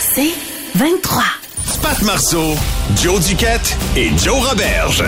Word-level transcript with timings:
C'est 0.00 0.32
23. 0.74 1.22
Pat 1.82 2.02
Marceau, 2.02 2.54
Joe 3.02 3.24
Duquette 3.26 3.76
et 3.96 4.10
Joe 4.18 4.48
Roberge. 4.48 5.04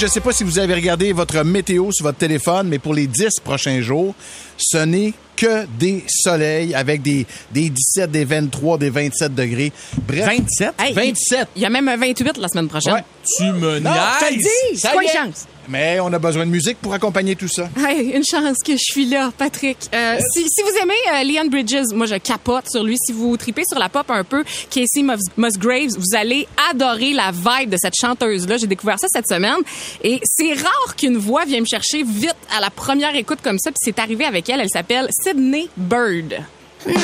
Je 0.00 0.06
sais 0.06 0.20
pas 0.20 0.32
si 0.32 0.44
vous 0.44 0.60
avez 0.60 0.74
regardé 0.74 1.12
votre 1.12 1.42
météo 1.42 1.90
sur 1.90 2.04
votre 2.04 2.18
téléphone, 2.18 2.68
mais 2.68 2.78
pour 2.78 2.94
les 2.94 3.08
10 3.08 3.40
prochains 3.42 3.80
jours, 3.80 4.14
ce 4.56 4.78
n'est 4.78 5.12
que 5.34 5.66
des 5.78 6.04
soleils 6.08 6.72
avec 6.74 7.02
des, 7.02 7.26
des 7.52 7.68
17, 7.68 8.08
des 8.10 8.24
23, 8.24 8.78
des 8.78 8.90
27 8.90 9.34
degrés. 9.34 9.72
Bref. 10.06 10.24
27? 10.26 10.74
Hey, 10.78 10.92
27. 10.94 11.48
Il 11.56 11.62
y 11.62 11.66
a 11.66 11.70
même 11.70 11.88
un 11.88 11.96
28 11.96 12.38
la 12.38 12.46
semaine 12.48 12.68
prochaine. 12.68 12.94
Ouais. 12.94 13.04
Tu 13.36 13.44
me 13.44 13.80
Non, 13.80 13.90
je 14.20 14.24
te 14.26 14.30
le 14.30 14.36
niaises? 14.36 14.44
dis, 14.44 14.76
C'est 14.78 14.86
ça 14.86 14.92
quoi 14.92 15.02
y 15.02 15.06
les 15.06 15.12
est. 15.12 15.16
chances? 15.16 15.46
Mais 15.68 16.00
on 16.00 16.12
a 16.12 16.18
besoin 16.18 16.46
de 16.46 16.50
musique 16.50 16.78
pour 16.80 16.94
accompagner 16.94 17.36
tout 17.36 17.48
ça. 17.48 17.68
Hey, 17.76 18.10
une 18.10 18.24
chance 18.24 18.56
que 18.64 18.72
je 18.72 18.82
suis 18.82 19.04
là, 19.06 19.30
Patrick. 19.36 19.76
Euh, 19.94 20.18
si, 20.32 20.46
si 20.48 20.62
vous 20.62 20.70
aimez 20.82 20.94
euh, 21.12 21.24
Leon 21.24 21.48
Bridges, 21.48 21.92
moi 21.94 22.06
je 22.06 22.14
capote 22.16 22.70
sur 22.70 22.82
lui. 22.82 22.96
Si 22.98 23.12
vous 23.12 23.36
tripez 23.36 23.62
sur 23.68 23.78
la 23.78 23.88
pop 23.88 24.10
un 24.10 24.24
peu, 24.24 24.44
Casey 24.70 25.02
Mus- 25.02 25.18
Musgraves, 25.36 25.90
vous 25.98 26.16
allez 26.16 26.48
adorer 26.70 27.12
la 27.12 27.30
vibe 27.32 27.70
de 27.70 27.76
cette 27.76 27.94
chanteuse-là. 28.00 28.56
J'ai 28.56 28.66
découvert 28.66 28.98
ça 28.98 29.08
cette 29.12 29.28
semaine. 29.28 29.58
Et 30.02 30.20
c'est 30.24 30.54
rare 30.54 30.96
qu'une 30.96 31.18
voix 31.18 31.44
vienne 31.44 31.60
me 31.62 31.66
chercher 31.66 32.02
vite 32.02 32.34
à 32.56 32.60
la 32.60 32.70
première 32.70 33.14
écoute 33.14 33.40
comme 33.42 33.58
ça. 33.58 33.70
Puis 33.70 33.78
c'est 33.82 33.98
arrivé 33.98 34.24
avec 34.24 34.48
elle. 34.48 34.60
Elle 34.60 34.70
s'appelle 34.70 35.08
Sydney 35.22 35.68
Bird. 35.76 36.40
No, 36.86 36.92
I 36.94 36.98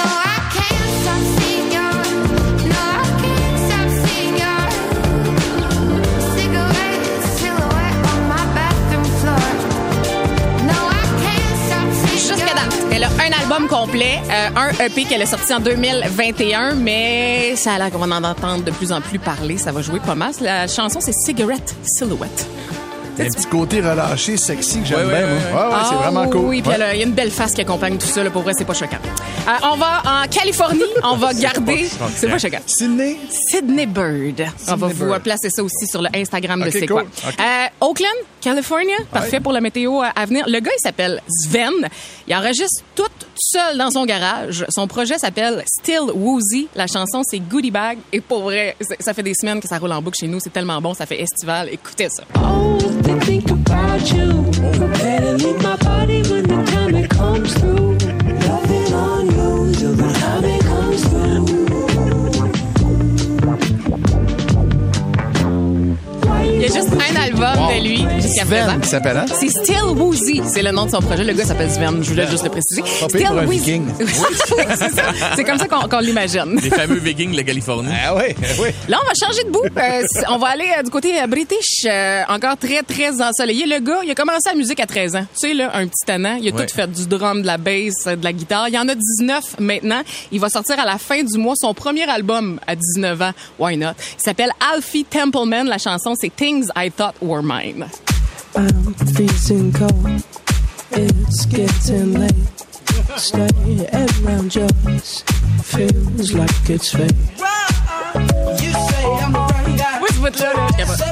can't 0.54 1.53
un 13.04 13.42
album 13.42 13.68
complet, 13.68 14.20
euh, 14.30 14.48
un 14.56 14.84
EP 14.84 15.04
qu'elle 15.04 15.22
a 15.22 15.26
sorti 15.26 15.52
en 15.52 15.60
2021, 15.60 16.74
mais 16.74 17.54
ça 17.56 17.74
a 17.74 17.78
l'air 17.78 17.90
qu'on 17.90 17.98
va 17.98 18.16
en 18.16 18.24
entendre 18.24 18.64
de 18.64 18.70
plus 18.70 18.92
en 18.92 19.00
plus 19.00 19.18
parler. 19.18 19.58
Ça 19.58 19.72
va 19.72 19.82
jouer 19.82 20.00
pas 20.00 20.14
mal. 20.14 20.32
La 20.40 20.66
chanson, 20.66 21.00
c'est 21.00 21.12
Cigarette 21.12 21.74
Silhouette. 21.84 22.46
Un 23.18 23.28
petit 23.28 23.46
côté 23.46 23.80
relâché, 23.80 24.36
sexy 24.36 24.80
que 24.80 24.86
j'aime 24.86 25.08
bien, 25.08 25.20
ouais, 25.20 25.26
moi. 25.52 25.68
Ouais, 25.68 25.72
ouais, 25.74 25.80
c'est 25.88 25.94
Ah, 25.94 26.10
vraiment 26.10 26.28
cool. 26.28 26.40
Oui, 26.46 26.60
puis 26.62 26.68
Ouais. 26.70 26.74
elle 26.76 26.82
a- 26.82 26.94
il 26.94 26.98
y 26.98 27.02
a 27.02 27.06
une 27.06 27.12
belle 27.12 27.30
face 27.30 27.52
qui 27.52 27.60
accompagne 27.60 27.96
tout 27.96 28.06
ça. 28.06 28.24
Là, 28.24 28.30
pour 28.30 28.42
vrai, 28.42 28.52
c'est 28.58 28.64
pas 28.64 28.74
choquant. 28.74 28.96
Euh, 29.46 29.50
on 29.72 29.76
va 29.76 30.02
en 30.04 30.26
Californie. 30.28 30.80
on 31.04 31.16
va 31.16 31.32
garder. 31.32 31.88
C'est 32.16 32.28
pas 32.28 32.38
choquant. 32.38 32.58
Sydney? 32.66 33.16
Sydney 33.50 33.86
Bird. 33.86 34.46
on 34.68 34.76
va 34.76 34.86
vous 34.88 34.94
Bird. 35.06 35.12
euh, 35.12 35.18
placer 35.20 35.48
ça 35.50 35.62
aussi 35.62 35.86
sur 35.86 36.02
le 36.02 36.08
Instagram 36.14 36.60
de 36.60 36.66
Ok, 36.66 36.72
C'est 36.72 36.86
cool. 36.86 37.02
quoi. 37.04 37.28
Ok. 37.28 37.34
Euh, 37.40 37.66
Oakland, 37.86 38.08
California. 38.40 38.96
Parfait 39.12 39.40
pour 39.40 39.52
la 39.52 39.60
météo 39.60 40.02
euh, 40.02 40.06
à 40.14 40.26
venir. 40.26 40.44
Le 40.48 40.58
gars, 40.60 40.72
il 40.76 40.80
s'appelle 40.82 41.22
Sven. 41.28 41.72
Il 42.26 42.34
enregistre 42.34 42.82
tout 42.96 43.04
seul 43.36 43.78
dans 43.78 43.90
son 43.90 44.04
garage. 44.06 44.64
Son 44.70 44.86
projet 44.88 45.18
s'appelle 45.18 45.62
Still 45.66 46.10
Woozy. 46.14 46.68
La 46.74 46.86
chanson, 46.86 47.22
c'est 47.22 47.38
Goodie 47.38 47.70
Bag. 47.70 47.98
Et 48.12 48.20
pour 48.20 48.42
vrai, 48.42 48.76
c'est- 48.80 49.00
ça 49.00 49.14
fait 49.14 49.22
des 49.22 49.34
semaines 49.34 49.60
que 49.60 49.68
ça 49.68 49.78
roule 49.78 49.92
en 49.92 50.02
boucle 50.02 50.16
chez 50.18 50.26
nous. 50.26 50.40
C'est 50.40 50.52
tellement 50.52 50.80
bon. 50.80 50.94
Ça 50.94 51.06
fait 51.06 51.20
estival. 51.20 51.68
Écoutez 51.70 52.08
ça. 52.08 52.24
Oh, 52.42 52.78
they 53.04 53.20
think 53.20 53.50
about 53.50 54.12
you. 54.12 54.28
My 55.62 55.76
body 55.76 56.22
when 56.22 56.44
the 56.44 56.62
time 56.70 56.94
it 56.94 57.10
comes 57.10 57.52
through. 57.54 57.98
Loving 57.98 58.92
on 58.94 59.26
you 59.26 59.94
the 59.94 60.12
time 60.20 60.63
y 66.68 66.70
a 66.70 66.74
juste 66.74 66.88
un 66.92 67.16
album 67.20 67.68
de 67.68 67.82
lui 67.82 68.06
jusqu'à 68.20 68.44
présent. 68.44 68.78
Qui 68.80 68.88
s'appelle, 68.88 69.16
hein? 69.16 69.26
C'est 69.38 69.48
Still 69.48 69.84
Woozy, 69.96 70.42
c'est 70.52 70.62
le 70.62 70.70
nom 70.70 70.86
de 70.86 70.90
son 70.90 71.00
projet. 71.00 71.24
Le 71.24 71.32
gars 71.32 71.44
s'appelle 71.44 71.70
Sven, 71.70 72.02
je 72.02 72.10
voulais 72.10 72.26
juste 72.28 72.44
le 72.44 72.50
préciser. 72.50 72.82
Pas 73.00 73.06
pire 73.08 73.30
pour 73.30 73.38
un 73.40 73.46
viking. 73.46 73.86
Oui, 74.00 74.64
c'est 74.76 74.90
ça. 74.94 75.02
C'est 75.36 75.44
comme 75.44 75.58
ça 75.58 75.66
qu'on 75.66 75.98
l'imagine. 75.98 76.58
Les 76.62 76.70
fameux 76.70 76.98
Vikings 76.98 77.32
de 77.32 77.36
la 77.36 77.42
Californie. 77.42 77.90
Ah 78.06 78.14
oui, 78.16 78.34
oui. 78.60 78.68
Là, 78.88 78.98
on 79.02 79.06
va 79.06 79.12
changer 79.26 79.44
de 79.44 79.50
bout. 79.50 79.64
Euh, 79.64 80.02
on 80.30 80.38
va 80.38 80.48
aller 80.48 80.68
euh, 80.78 80.82
du 80.82 80.90
côté 80.90 81.20
euh, 81.20 81.26
british, 81.26 81.84
euh, 81.86 82.22
encore 82.28 82.56
très, 82.56 82.82
très 82.82 83.20
ensoleillé. 83.20 83.66
Le 83.66 83.80
gars, 83.80 84.00
il 84.04 84.10
a 84.10 84.14
commencé 84.14 84.48
la 84.50 84.54
musique 84.54 84.80
à 84.80 84.86
13 84.86 85.16
ans. 85.16 85.26
Tu 85.38 85.48
sais, 85.48 85.54
là, 85.54 85.70
un 85.74 85.86
petit 85.86 86.04
tannant. 86.06 86.36
Il 86.40 86.48
a 86.48 86.54
Ouais. 86.54 86.66
tout 86.66 86.74
fait, 86.74 86.90
du 86.90 87.06
drum, 87.06 87.42
de 87.42 87.46
la 87.46 87.56
bass, 87.58 88.04
de 88.06 88.22
la 88.22 88.32
guitare. 88.32 88.68
Il 88.68 88.74
y 88.74 88.78
en 88.78 88.88
a 88.88 88.94
19 88.94 89.56
maintenant. 89.58 90.02
Il 90.30 90.38
va 90.40 90.48
sortir 90.48 90.78
à 90.78 90.84
la 90.84 90.98
fin 90.98 91.22
du 91.22 91.36
mois 91.38 91.54
son 91.56 91.74
premier 91.74 92.08
album 92.08 92.60
à 92.66 92.76
19 92.76 93.20
ans. 93.22 93.32
Why 93.58 93.76
not? 93.76 93.92
Il 94.18 94.22
s'appelle 94.22 94.50
Alfie 94.72 95.04
Templeman. 95.04 95.66
La 95.66 95.78
chanson, 95.78 96.14
c'est 96.18 96.30
Things 96.54 96.70
I 96.76 96.88
Thought 96.88 97.20
Were 97.20 97.42
Mine. 97.42 97.82
I'm 98.54 98.94
freezing 98.94 99.72
cold. 99.72 100.22
It's 100.92 101.46
getting 101.46 102.14
late. 102.14 102.46
Stay 103.16 103.88
around 103.92 104.54
yours. 104.54 105.24
Feels 105.64 106.32
like 106.32 106.70
it's 106.70 106.92
fate. 106.92 107.10
Oui, 110.00 110.08
tu 110.12 110.20
bout 110.20 110.38
là, 110.38 110.52
là, 110.54 110.66
je 110.70 110.76
capote. 110.76 111.02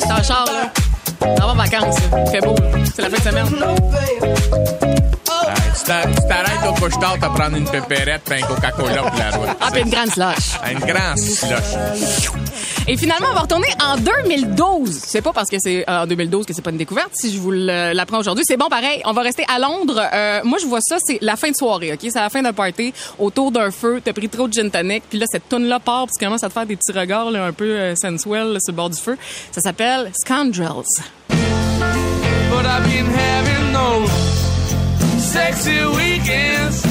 C'est 0.00 0.10
en 0.12 0.22
char, 0.24 0.46
là. 0.46 0.72
On 1.20 1.34
va 1.36 1.46
en 1.46 1.54
vacances, 1.54 1.98
là. 2.10 2.26
Fait 2.32 2.40
beau, 2.40 2.56
là. 2.56 2.68
C'est 2.96 3.02
la 3.02 3.10
fin 3.10 3.18
de 3.18 3.22
semaine. 3.22 3.64
Ah, 5.30 5.54
tu 5.78 5.84
t'a- 5.84 6.06
tu 6.08 6.28
t'arrêtes 6.28 6.68
au 6.68 6.72
couche-tard 6.80 7.16
à 7.22 7.28
prendre 7.30 7.56
une 7.56 7.68
pépérette 7.68 8.28
et 8.32 8.42
un 8.42 8.46
Coca-Cola 8.48 9.02
pour 9.02 9.16
la 9.18 9.30
route. 9.30 9.48
Ah, 9.60 9.68
puis 9.72 9.82
une 9.82 9.90
grande 9.90 10.10
slush. 10.10 10.58
Un 10.64 10.74
grand 10.74 11.16
slush. 11.16 12.32
Et 12.88 12.96
finalement, 12.96 13.28
on 13.30 13.34
va 13.34 13.40
retourner 13.42 13.68
en 13.80 13.96
2012. 13.96 14.90
C'est 14.90 15.22
pas 15.22 15.32
parce 15.32 15.48
que 15.48 15.56
c'est 15.60 15.88
euh, 15.88 16.02
en 16.02 16.06
2012 16.06 16.44
que 16.44 16.52
c'est 16.52 16.62
pas 16.62 16.70
une 16.70 16.78
découverte. 16.78 17.10
Si 17.14 17.32
je 17.32 17.38
vous 17.38 17.52
l'apprends 17.52 18.18
aujourd'hui, 18.18 18.44
c'est 18.46 18.56
bon 18.56 18.68
pareil. 18.68 19.00
On 19.04 19.12
va 19.12 19.22
rester 19.22 19.44
à 19.48 19.60
Londres. 19.60 20.02
Euh, 20.12 20.40
moi, 20.42 20.58
je 20.60 20.66
vois 20.66 20.80
ça, 20.80 20.96
c'est 21.04 21.18
la 21.20 21.36
fin 21.36 21.50
de 21.50 21.56
soirée, 21.56 21.92
OK? 21.92 22.00
C'est 22.02 22.14
la 22.14 22.28
fin 22.28 22.42
d'un 22.42 22.52
party, 22.52 22.92
autour 23.20 23.52
d'un 23.52 23.70
feu. 23.70 24.00
T'as 24.04 24.12
pris 24.12 24.28
trop 24.28 24.48
de 24.48 24.52
gin 24.52 24.68
tonic. 24.68 25.04
Puis 25.08 25.18
là, 25.18 25.26
cette 25.30 25.48
toune-là 25.48 25.78
part, 25.78 26.06
puis 26.06 26.14
tu 26.18 26.24
commences 26.24 26.42
à 26.42 26.48
te 26.48 26.54
faire 26.54 26.66
des 26.66 26.74
petits 26.74 26.92
regards 26.92 27.30
là, 27.30 27.44
un 27.44 27.52
peu 27.52 27.70
euh, 27.70 27.94
sensuels 27.94 28.52
là, 28.52 28.58
sur 28.60 28.72
le 28.72 28.76
bord 28.76 28.90
du 28.90 28.98
feu. 28.98 29.16
Ça 29.52 29.60
s'appelle 29.60 30.10
Scoundrels. 30.24 30.82
But 31.28 32.66
I've 32.66 32.84
been 32.84 33.06
having 33.06 33.72
those 33.72 34.10
sexy 35.22 35.84
weekends 35.96 36.81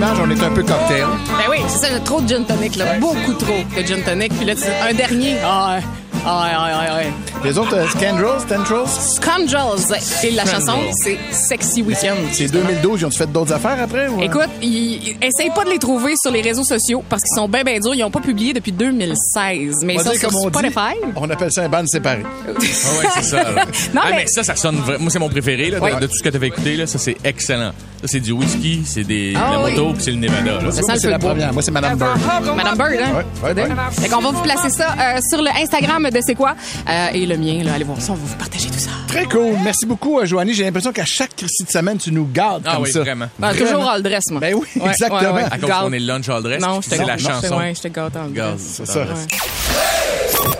On 0.00 0.30
est 0.30 0.42
un 0.42 0.50
peu 0.50 0.62
cocktail. 0.62 1.06
Ben 1.26 1.50
oui, 1.50 1.58
c'est 1.66 1.78
ça, 1.78 1.88
j'ai 1.92 2.00
trop 2.04 2.20
de 2.20 2.28
gin 2.28 2.44
tonic, 2.44 2.76
là. 2.76 2.98
Beaucoup 3.00 3.32
trop 3.32 3.58
de 3.76 3.82
gin 3.82 4.00
tonic. 4.04 4.32
Puis 4.36 4.46
là, 4.46 4.54
tu 4.54 4.62
un 4.88 4.94
dernier. 4.94 5.36
Ah, 5.44 5.74
ouais. 5.74 5.82
Ah, 6.24 6.42
ouais, 6.42 6.54
ouais, 6.56 6.78
ouais, 6.78 6.96
ouais. 6.96 7.12
Les 7.44 7.56
autres, 7.56 7.74
euh, 7.76 7.86
Scandrels, 7.88 8.44
Tendrils, 8.48 8.88
Scoundrels. 8.88 9.96
Et 10.24 10.32
la 10.32 10.44
chanson, 10.44 10.78
c'est 10.92 11.16
Sexy 11.30 11.82
Weekend. 11.82 12.16
c'est 12.32 12.48
2012. 12.50 13.00
Ils 13.00 13.06
ont 13.06 13.10
fait 13.10 13.30
d'autres 13.30 13.52
affaires 13.52 13.78
après? 13.80 14.08
Ou, 14.08 14.20
euh? 14.20 14.24
Écoute, 14.24 14.48
ils, 14.60 15.16
essayent 15.22 15.52
pas 15.54 15.64
de 15.64 15.70
les 15.70 15.78
trouver 15.78 16.14
sur 16.20 16.32
les 16.32 16.40
réseaux 16.42 16.64
sociaux 16.64 17.02
parce 17.08 17.22
qu'ils 17.22 17.36
sont 17.36 17.48
bien, 17.48 17.62
bien 17.62 17.78
durs. 17.78 17.94
Ils 17.94 18.02
ont 18.02 18.10
pas 18.10 18.20
publié 18.20 18.52
depuis 18.52 18.72
2016. 18.72 19.76
Mais 19.84 19.96
on 19.96 20.00
ils 20.00 20.04
sont 20.04 20.14
sur 20.18 20.28
on 20.36 20.50
dit, 20.50 20.58
Spotify. 20.58 20.96
on 21.16 21.30
appelle 21.30 21.52
ça 21.52 21.62
un 21.62 21.68
band 21.68 21.86
séparé. 21.86 22.22
Ah 22.48 23.00
ouais, 23.00 23.08
c'est 23.14 23.22
ça. 23.22 23.42
Non, 23.94 24.00
ah, 24.04 24.08
mais- 24.10 24.16
mais 24.16 24.26
ça, 24.26 24.42
ça 24.42 24.56
sonne 24.56 24.76
vraiment. 24.76 25.02
Moi, 25.04 25.10
c'est 25.10 25.18
mon 25.18 25.28
préféré 25.28 25.70
là, 25.70 25.78
de, 25.78 25.84
Ouais. 25.84 26.00
de 26.00 26.06
tout 26.06 26.16
ce 26.16 26.22
que 26.22 26.28
tu 26.28 26.36
avais 26.36 26.48
écouté. 26.48 26.76
Là. 26.76 26.86
Ça, 26.86 26.98
c'est 26.98 27.16
excellent. 27.24 27.72
Ça, 28.00 28.06
c'est 28.08 28.20
du 28.20 28.32
whisky, 28.32 28.82
c'est 28.84 29.04
des, 29.04 29.34
Ah 29.36 29.52
la 29.52 29.64
oui. 29.64 29.70
moto, 29.72 29.92
puis 29.94 30.02
c'est 30.04 30.10
le 30.10 30.16
Nevada. 30.18 30.60
Là. 30.64 30.70
Ça 30.72 30.96
c'est 30.96 31.08
la 31.10 31.18
première. 31.18 31.52
Moi, 31.52 31.62
c'est 31.62 31.70
Madame 31.70 31.96
Bird. 31.98 32.18
Madame 32.56 32.76
Bird, 32.76 32.92
hein? 33.00 33.24
Ouais, 33.42 33.52
ouais, 33.54 33.62
ouais. 33.62 33.68
Fait 33.92 34.08
qu'on 34.08 34.20
va 34.20 34.30
vous 34.30 34.42
placer 34.42 34.70
ça 34.70 34.88
euh, 34.98 35.18
sur 35.28 35.40
le 35.42 35.50
Instagram 35.62 36.08
de 36.10 36.20
C'est 36.24 36.34
quoi? 36.34 36.54
Euh, 36.88 37.06
et 37.14 37.26
le 37.28 37.36
mien, 37.36 37.62
là, 37.62 37.74
allez 37.74 37.84
voir 37.84 38.00
ça, 38.00 38.12
on 38.12 38.14
va 38.16 38.22
vous 38.24 38.36
partager 38.36 38.68
tout 38.68 38.78
ça. 38.78 38.90
Très 39.06 39.24
cool. 39.26 39.54
Merci 39.62 39.86
beaucoup, 39.86 40.18
euh, 40.18 40.26
Joanie. 40.26 40.54
J'ai 40.54 40.64
l'impression 40.64 40.92
qu'à 40.92 41.04
chaque 41.04 41.34
Christie 41.36 41.64
de 41.64 41.70
semaine, 41.70 41.98
tu 41.98 42.10
nous 42.12 42.26
gardes 42.26 42.62
Ah 42.66 42.74
comme 42.74 42.82
oui, 42.84 42.90
ça. 42.92 43.00
vraiment. 43.00 43.26
Ben, 43.38 43.54
toujours 43.54 43.88
all 43.88 44.02
dress, 44.02 44.24
moi. 44.30 44.40
Ben 44.40 44.54
oui, 44.54 44.66
Ouais, 44.76 44.90
exactement. 44.90 45.20
ouais, 45.20 45.42
ouais. 45.42 45.48
À 45.50 45.58
cause 45.58 45.68
Garde. 45.68 45.86
qu'on 45.86 45.92
est 45.92 45.98
le 46.00 46.06
lunch 46.06 46.28
all 46.28 46.42
dress. 46.42 46.60
Non, 46.60 46.80
puis 46.80 46.90
je 46.90 46.96
te 46.96 47.00
c'est 47.02 47.06
la 47.06 47.16
non, 47.16 47.22
chanson. 47.40 47.58
Ouais, 47.58 47.74
je 47.74 47.80
te 47.82 47.88
gâte 47.88 48.16
en 48.16 48.26
Garde, 48.28 48.56
dress. 48.56 48.66
C'est 48.74 48.86
ça. 48.86 49.00
Ouais. 49.00 49.06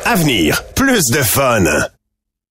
À 0.05 0.15
venir, 0.15 0.63
plus 0.75 1.03
de 1.13 1.23
fun. 1.23 1.65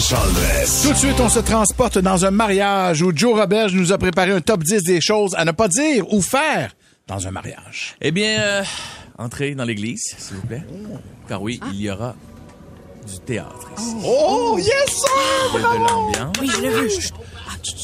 Tout 0.00 0.92
de 0.92 0.96
suite, 0.96 1.20
on 1.20 1.28
se 1.28 1.40
transporte 1.40 1.98
dans 1.98 2.24
un 2.24 2.30
mariage 2.30 3.02
où 3.02 3.12
Joe 3.14 3.38
Robert 3.38 3.70
nous 3.70 3.92
a 3.92 3.98
préparé 3.98 4.30
un 4.30 4.40
top 4.40 4.62
10 4.64 4.82
des 4.82 4.98
choses 4.98 5.34
à 5.36 5.44
ne 5.44 5.50
pas 5.50 5.68
dire 5.68 6.10
ou 6.10 6.22
faire 6.22 6.74
dans 7.06 7.28
un 7.28 7.30
mariage. 7.30 7.96
Eh 8.00 8.10
bien, 8.10 8.40
euh, 8.40 8.62
entrez 9.18 9.54
dans 9.54 9.64
l'église, 9.64 10.14
s'il 10.16 10.36
vous 10.36 10.46
plaît. 10.46 10.62
Car 11.28 11.42
oui, 11.42 11.60
il 11.72 11.82
y 11.82 11.90
aura 11.90 12.16
du 13.06 13.18
théâtre 13.20 13.70
ici. 13.76 13.94
Oh, 14.02 14.56
yes, 14.58 14.86
sir! 14.86 15.52
Il 15.54 15.60
y 15.60 15.64
a 15.64 15.68
de 15.68 15.76
l'ambiance. 15.76 16.36
Oui, 16.40 16.50
je 16.50 16.62
l'ai 16.62 16.70
vu. 16.70 16.88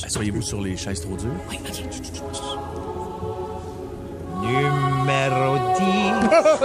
Asseyez-vous 0.06 0.42
sur 0.42 0.62
les 0.62 0.74
chaises 0.74 1.02
trop 1.02 1.16
dures. 1.18 1.28
Numéro 4.40 5.58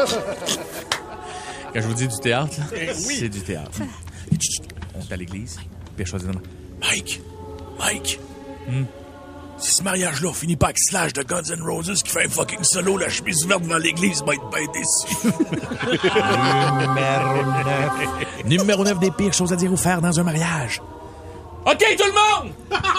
10. 0.06 0.16
Quand 1.74 1.82
je 1.82 1.88
vous 1.88 1.94
dis 1.94 2.08
du 2.08 2.20
théâtre, 2.20 2.58
là, 2.58 2.94
c'est 2.94 3.28
du 3.28 3.42
théâtre. 3.42 3.82
On 4.96 5.00
est 5.02 5.12
à 5.14 5.18
l'église, 5.18 5.56
puis 5.58 5.66
elle 6.00 6.06
choisit 6.06 6.28
de- 6.30 6.38
Mike, 6.82 7.22
Mike, 7.80 8.20
si 9.58 9.72
ce 9.76 9.84
mariage-là 9.84 10.34
finit 10.34 10.56
pas 10.56 10.68
avec 10.68 10.80
Slash 10.80 11.14
de 11.14 11.22
Guns 11.24 11.44
N' 11.52 11.62
Roses 11.62 12.02
qui 12.04 12.12
fait 12.12 12.26
un 12.26 12.30
fucking 12.30 12.64
solo, 12.64 12.98
la 12.98 13.10
chemise 13.10 13.44
ouverte 13.46 13.62
devant 13.62 13.78
l'église 13.78 14.24
va 14.24 14.34
être 14.34 14.50
bien 14.50 14.66
déçu. 14.74 15.28
Numéro 16.80 17.64
9. 17.64 18.46
Numéro 18.46 18.84
9 18.84 19.00
des 19.00 19.12
pires 19.12 19.34
choses 19.34 19.54
à 19.54 19.56
dire 19.56 19.72
ou 19.72 19.78
faire 19.78 20.02
dans 20.02 20.20
un 20.20 20.24
mariage. 20.24 20.82
OK, 21.66 21.78
tout 21.98 22.06
le 22.08 22.14
monde! 22.14 22.54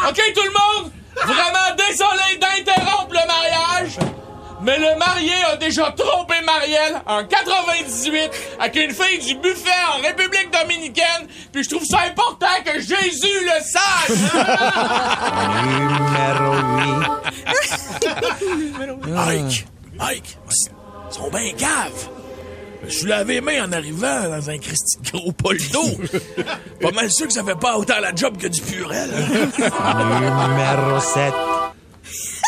OK, 0.09 0.21
tout 0.35 0.45
le 0.45 0.83
monde! 0.83 0.93
Vraiment 1.17 1.77
désolé 1.77 2.39
d'interrompre 2.41 3.13
le 3.13 3.27
mariage, 3.27 3.99
mais 4.63 4.79
le 4.79 4.97
marié 4.99 5.33
a 5.51 5.57
déjà 5.57 5.93
trompé 5.93 6.35
Marielle 6.45 7.03
en 7.07 7.25
98 7.25 8.31
avec 8.61 8.77
une 8.77 8.93
fille 8.93 9.19
du 9.19 9.35
buffet 9.37 9.71
en 9.97 10.03
République 10.03 10.51
dominicaine, 10.53 11.27
puis 11.53 11.65
je 11.65 11.71
trouve 11.71 11.85
ça 11.85 12.01
important 12.07 12.47
que 12.65 12.79
Jésus 12.81 13.45
le 13.45 13.61
sache! 13.63 14.11
Numéro 16.07 16.55
8. 16.99 17.13
Mike, 19.09 19.67
Mike, 19.95 20.39
ils 21.11 21.15
sont 21.15 21.31
bien 21.31 21.53
caves. 21.53 22.09
Je 22.85 22.91
suis 22.91 23.07
lavé 23.07 23.35
les 23.35 23.41
mains 23.41 23.65
en 23.67 23.73
arrivant 23.73 24.29
dans 24.29 24.51
un 24.51 24.59
Christy 24.59 24.99
de 24.99 25.11
gros 25.13 25.33
pol 25.33 25.57
d'eau. 25.73 25.87
pas 26.81 26.91
mal 26.91 27.11
sûr 27.11 27.27
que 27.29 27.33
ça 27.33 27.45
fait 27.45 27.59
pas 27.59 27.77
autant 27.77 28.01
la 28.01 28.13
job 28.15 28.37
que 28.37 28.49
du 28.49 28.61
purel. 28.61 29.11
Numéro 29.59 31.01
7. 31.01 31.33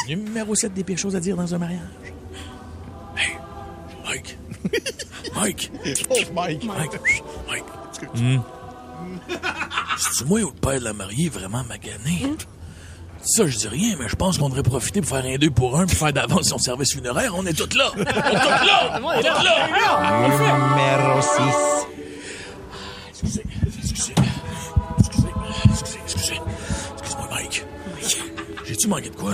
Numéro 0.08 0.54
7 0.54 0.72
des 0.74 0.84
pires 0.84 0.98
choses 0.98 1.16
à 1.16 1.20
dire 1.20 1.36
dans 1.36 1.54
un 1.54 1.58
mariage. 1.58 1.80
Mike, 4.04 4.36
Mike, 5.34 5.70
Oh, 6.10 6.14
Mike. 6.34 6.64
Mike, 6.64 6.92
Mike. 7.48 7.64
C'est-tu 9.98 10.24
moi 10.26 10.40
ou 10.42 10.48
le 10.50 10.52
père 10.60 10.78
de 10.78 10.84
la 10.84 10.92
mariée 10.92 11.28
vraiment 11.28 11.64
magané? 11.64 12.34
Ça, 13.22 13.46
je 13.46 13.56
dis 13.56 13.68
rien, 13.68 13.96
mais 13.98 14.06
je 14.08 14.16
pense 14.16 14.36
qu'on 14.36 14.48
devrait 14.50 14.62
profiter 14.62 15.00
pour 15.00 15.08
faire 15.10 15.24
un 15.24 15.36
deux 15.36 15.50
pour 15.50 15.78
un 15.78 15.86
puis 15.86 15.96
faire 15.96 16.12
d'avance 16.12 16.48
son 16.48 16.58
service 16.58 16.92
funéraire. 16.92 17.32
On 17.34 17.46
est 17.46 17.54
tous 17.54 17.74
là! 17.76 17.90
On 17.96 18.00
est 18.00 18.04
tous 18.04 18.10
là! 18.20 19.00
On 19.02 19.12
est 19.12 19.22
tous 19.22 19.44
là! 19.44 20.28
Numéro 20.28 21.22
6. 21.22 21.30
Excusez, 23.08 23.42
excusez, 23.66 24.12
excusez, 24.98 25.28
excusez, 25.70 25.98
excusez. 26.04 26.40
Excuse-moi, 26.98 27.28
Mike. 27.30 27.64
J'ai-tu 28.66 28.88
manqué 28.88 29.08
de 29.08 29.16
quoi? 29.16 29.32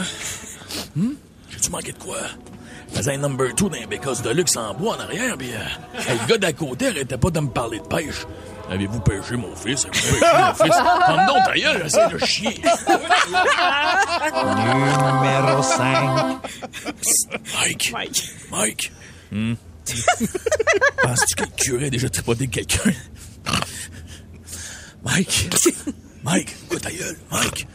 Hmm? 1.01 1.15
J'ai-tu 1.49 1.71
manqué 1.71 1.93
de 1.93 1.99
quoi? 1.99 2.19
Je 2.91 2.99
faisais 2.99 3.15
un 3.15 3.19
number 3.19 3.55
two 3.55 3.71
dans 3.71 3.79
un 3.79 3.87
bécasse 3.87 4.21
de 4.21 4.31
luxe 4.31 4.57
en 4.57 4.75
bois 4.75 4.97
en 4.97 5.01
arrière, 5.01 5.39
puis 5.39 5.51
euh, 5.53 5.59
le 5.95 6.27
gars 6.29 6.37
d'à 6.37 6.53
côté 6.53 6.89
arrêtait 6.89 7.17
pas 7.17 7.31
de 7.31 7.41
me 7.41 7.49
parler 7.49 7.79
de 7.79 7.85
pêche. 7.85 8.27
Avez-vous 8.71 9.01
pêché, 9.01 9.37
mon 9.37 9.57
fils? 9.57 9.87
Avez-vous 9.87 10.19
pêché, 10.19 10.37
mon 10.37 10.55
fils? 10.55 10.77
Comme 11.07 11.27
donc, 11.27 11.45
ta 11.47 11.55
gueule, 11.55 11.81
j'essaie 11.85 12.09
de 12.09 12.19
chier. 12.19 12.61
Numéro 15.23 15.63
5. 15.63 16.39
Mike. 17.55 17.95
Mike. 18.51 18.93
Hmm? 19.33 19.55
Penses-tu 21.03 21.35
que 21.35 21.45
le 21.45 21.57
curé 21.57 21.87
a 21.87 21.91
déjà 21.91 22.11
tripoté 22.11 22.47
quelqu'un? 22.49 22.93
Mike. 25.05 25.51
Mike, 26.23 26.55
quoi 26.69 26.79
ta 26.79 26.91
gueule? 26.91 27.17
Mike. 27.31 27.67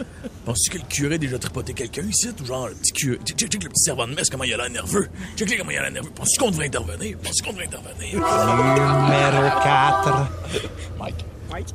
Penses-tu 0.45 0.69
que 0.69 0.77
le 0.77 0.83
curé 0.83 1.15
a 1.15 1.17
déjà 1.17 1.39
tripoté 1.39 1.73
quelqu'un 1.73 2.03
ici? 2.03 2.29
Ou 2.39 2.45
genre 2.45 2.67
le 2.67 2.75
petit 2.75 2.93
curé? 2.93 3.17
Check, 3.25 3.37
check, 3.37 3.51
check 3.51 3.63
le 3.63 3.69
petit 3.69 3.83
servant 3.83 4.07
de 4.07 4.13
messe, 4.13 4.29
comment 4.29 4.43
il 4.43 4.53
a 4.53 4.57
l'air 4.57 4.69
nerveux. 4.69 5.09
Check 5.35 5.49
check 5.49 5.57
comment 5.57 5.71
il 5.71 5.77
a 5.77 5.81
l'air 5.83 5.91
nerveux. 5.91 6.11
Penses-tu 6.11 6.39
qu'on 6.39 6.51
devrait 6.51 6.67
intervenir? 6.67 7.17
Penses-tu 7.17 7.43
qu'on 7.43 7.51
devrait 7.51 7.65
intervenir? 7.65 8.13
Numéro 8.13 9.49
4. 9.63 10.27
Mike. 10.99 11.25
Mike. 11.49 11.73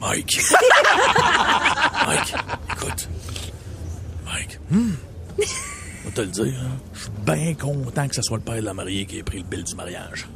Mike, 2.06 2.34
écoute. 2.72 3.08
Mike. 4.24 4.58
Hmm. 4.70 4.92
Vais 6.10 6.16
te 6.16 6.20
le 6.22 6.26
dire, 6.28 6.54
hein, 6.60 6.76
je 6.92 7.00
suis 7.02 7.10
bien 7.24 7.54
content 7.54 8.08
que 8.08 8.14
ce 8.16 8.22
soit 8.22 8.38
le 8.38 8.42
père 8.42 8.56
de 8.56 8.62
la 8.62 8.74
mariée 8.74 9.06
qui 9.06 9.18
ait 9.18 9.22
pris 9.22 9.38
le 9.38 9.44
bill 9.44 9.62
du 9.62 9.76
mariage. 9.76 10.26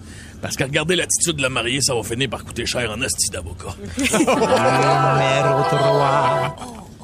Parce 0.41 0.56
que 0.56 0.62
regarder 0.62 0.94
l'attitude 0.94 1.35
de 1.37 1.43
la 1.43 1.49
mariée, 1.49 1.81
ça 1.81 1.94
va 1.97 2.03
finir 2.05 2.31
par 2.31 2.44
coûter 2.44 2.65
cher 2.65 2.88
en 2.93 3.00
asti 3.03 3.29
d'avocat. 3.31 3.75
Numéro 3.99 4.15
3. 5.71 6.56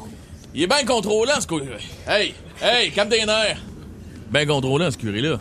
Il 0.55 0.63
est 0.63 0.67
bien 0.69 0.85
contrôlant, 0.85 1.41
ce 1.41 1.47
curé. 1.49 1.67
Hey, 2.07 2.35
hey, 2.63 2.93
cap 2.93 3.09
des 3.09 3.25
nerfs. 3.25 3.59
Bien 4.31 4.47
contrôlant, 4.47 4.89
ce 4.91 4.97
curé-là. 4.99 5.39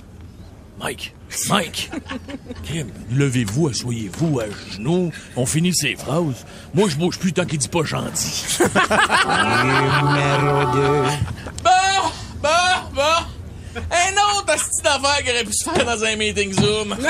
Mike, 0.80 1.14
Mike, 1.50 1.92
Kim, 2.64 2.88
levez-vous, 3.12 3.68
asseyez-vous 3.68 4.40
à 4.40 4.46
genoux. 4.72 5.12
On 5.36 5.46
finit 5.46 5.76
ses 5.76 5.96
phrases. 5.96 6.46
Moi, 6.74 6.88
je 6.90 6.96
bouge 6.96 7.20
plus 7.20 7.34
tant 7.34 7.46
qu'il 7.46 7.60
dit 7.60 7.68
pas 7.68 7.84
gentil. 7.84 8.58
Numéro 9.64 10.72
2. 10.74 10.82
Bon, 11.64 12.10
bon, 12.42 12.50
bon. 12.94 13.82
Un 13.92 14.14
autre 14.38 14.52
asti 14.54 14.82
d'affaire 14.82 15.24
qui 15.24 15.30
aurait 15.32 15.44
pu 15.44 15.54
se 15.54 15.70
faire 15.70 15.86
dans 15.86 16.04
un 16.04 16.16
meeting 16.16 16.52
Zoom. 16.54 16.96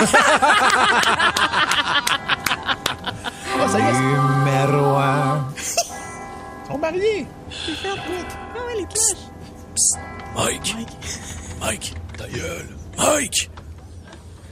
Numéro 3.60 4.96
1. 4.96 5.54
Ils 5.58 6.68
sont 6.68 6.78
mariés. 6.78 7.28
Mike, 10.36 10.76
Mike, 11.60 11.94
ta 12.18 12.28
gueule. 12.28 12.70
Mike! 12.98 13.50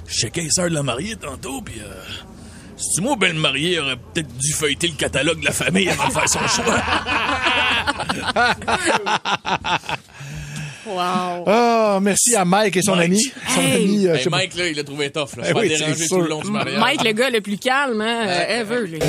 Je 0.07 0.13
checkais 0.13 0.41
les 0.41 0.51
sœurs 0.51 0.69
de 0.69 0.75
la 0.75 0.84
mariée 0.84 1.15
tantôt, 1.15 1.62
pis 1.62 1.79
euh, 1.81 2.01
si 2.77 2.96
tu 2.96 3.01
moi, 3.01 3.15
ben 3.17 3.34
le 3.34 3.39
marié 3.39 3.79
aurait 3.79 3.98
peut-être 3.98 4.34
dû 4.38 4.53
feuilleter 4.53 4.88
le 4.88 4.96
catalogue 4.96 5.39
de 5.39 5.46
la 5.46 5.51
famille 5.51 5.89
avant 5.89 6.07
de 6.07 6.13
faire 6.13 6.29
son 6.29 6.48
choix. 6.48 6.81
Wow. 10.89 11.44
Ah, 11.48 12.00
merci 12.01 12.36
à 12.36 12.46
Mike 12.46 12.77
et 12.77 12.82
son 12.82 12.96
Mike. 12.96 13.06
ami. 13.12 13.22
Son 13.53 13.62
Hey. 13.62 13.75
ami, 13.84 14.08
euh, 14.08 14.15
Hey. 14.15 14.29
Mike, 14.29 14.56
là, 14.56 14.67
il 14.70 14.79
a 14.79 14.84
trouvé 14.84 15.10
tough. 15.12 15.36
Là. 15.38 15.44
Eh 15.50 15.53
oui, 15.53 15.74
tout 16.10 16.22
le 16.22 16.27
long 16.29 16.41
du 16.41 16.50
mariage. 16.51 16.79
Mike, 16.79 17.03
le 17.03 17.12
gars 17.12 17.29
le 17.29 17.41
plus 17.41 17.58
calme, 17.58 18.01
hein, 18.01 18.25
euh, 18.27 18.62
ever. 18.62 18.88
lui. 18.88 19.00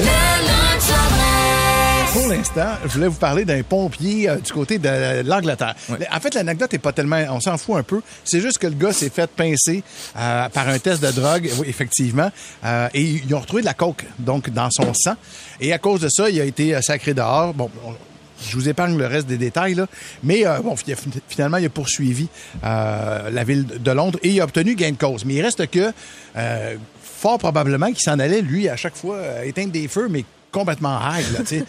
Pour 2.12 2.26
l'instant, 2.28 2.70
je 2.84 2.88
voulais 2.88 3.06
vous 3.06 3.18
parler 3.18 3.44
d'un 3.44 3.62
pompier 3.62 4.28
euh, 4.30 4.36
du 4.36 4.50
côté 4.52 4.78
de 4.78 5.22
l'Angleterre. 5.28 5.74
En 6.10 6.20
fait, 6.20 6.34
l'anecdote 6.34 6.72
est 6.74 6.78
pas 6.78 6.92
tellement... 6.92 7.22
On 7.30 7.38
s'en 7.40 7.58
fout 7.58 7.76
un 7.76 7.82
peu. 7.82 8.00
C'est 8.24 8.40
juste 8.40 8.58
que 8.58 8.66
le 8.66 8.74
gars 8.74 8.92
s'est 8.92 9.10
fait 9.10 9.30
pincer 9.30 9.82
euh, 10.18 10.48
par 10.48 10.68
un 10.68 10.78
test 10.78 11.02
de 11.02 11.10
drogue, 11.10 11.48
oui, 11.58 11.66
effectivement. 11.68 12.30
Euh, 12.64 12.88
et 12.94 13.02
ils 13.02 13.34
ont 13.34 13.40
retrouvé 13.40 13.60
de 13.62 13.66
la 13.66 13.74
coke, 13.74 14.04
donc, 14.18 14.48
dans 14.50 14.70
son 14.70 14.92
sang. 14.94 15.14
Et 15.60 15.72
à 15.72 15.78
cause 15.78 16.00
de 16.00 16.08
ça, 16.08 16.30
il 16.30 16.40
a 16.40 16.44
été 16.44 16.74
euh, 16.74 16.80
sacré 16.80 17.12
dehors. 17.14 17.52
Bon, 17.52 17.70
on- 17.86 17.94
je 18.40 18.54
vous 18.56 18.68
épargne 18.68 18.96
le 18.96 19.06
reste 19.06 19.26
des 19.26 19.38
détails, 19.38 19.74
là. 19.74 19.86
Mais 20.22 20.46
euh, 20.46 20.58
bon, 20.60 20.76
fi- 20.76 20.94
finalement, 21.28 21.56
il 21.56 21.66
a 21.66 21.68
poursuivi 21.70 22.28
euh, 22.64 23.30
la 23.30 23.44
ville 23.44 23.66
de 23.66 23.90
Londres 23.90 24.18
et 24.22 24.30
il 24.30 24.40
a 24.40 24.44
obtenu 24.44 24.74
gain 24.74 24.90
de 24.92 24.96
cause. 24.96 25.24
Mais 25.24 25.34
il 25.34 25.42
reste 25.42 25.68
que, 25.70 25.92
euh, 26.36 26.76
fort 27.02 27.38
probablement, 27.38 27.86
qu'il 27.88 28.00
s'en 28.00 28.18
allait, 28.18 28.42
lui, 28.42 28.68
à 28.68 28.76
chaque 28.76 28.96
fois, 28.96 29.18
éteindre 29.44 29.72
des 29.72 29.88
feux, 29.88 30.08
mais 30.08 30.24
complètement 30.52 30.98
high, 31.00 31.24
là. 31.32 31.40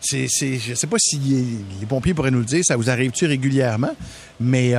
C'est, 0.00 0.28
je 0.28 0.74
sais 0.74 0.86
pas 0.86 0.96
si 1.00 1.18
les 1.80 1.86
pompiers 1.86 2.14
pourraient 2.14 2.30
nous 2.30 2.38
le 2.38 2.44
dire, 2.44 2.62
ça 2.64 2.76
vous 2.76 2.88
arrive-tu 2.88 3.26
régulièrement, 3.26 3.96
mais 4.38 4.74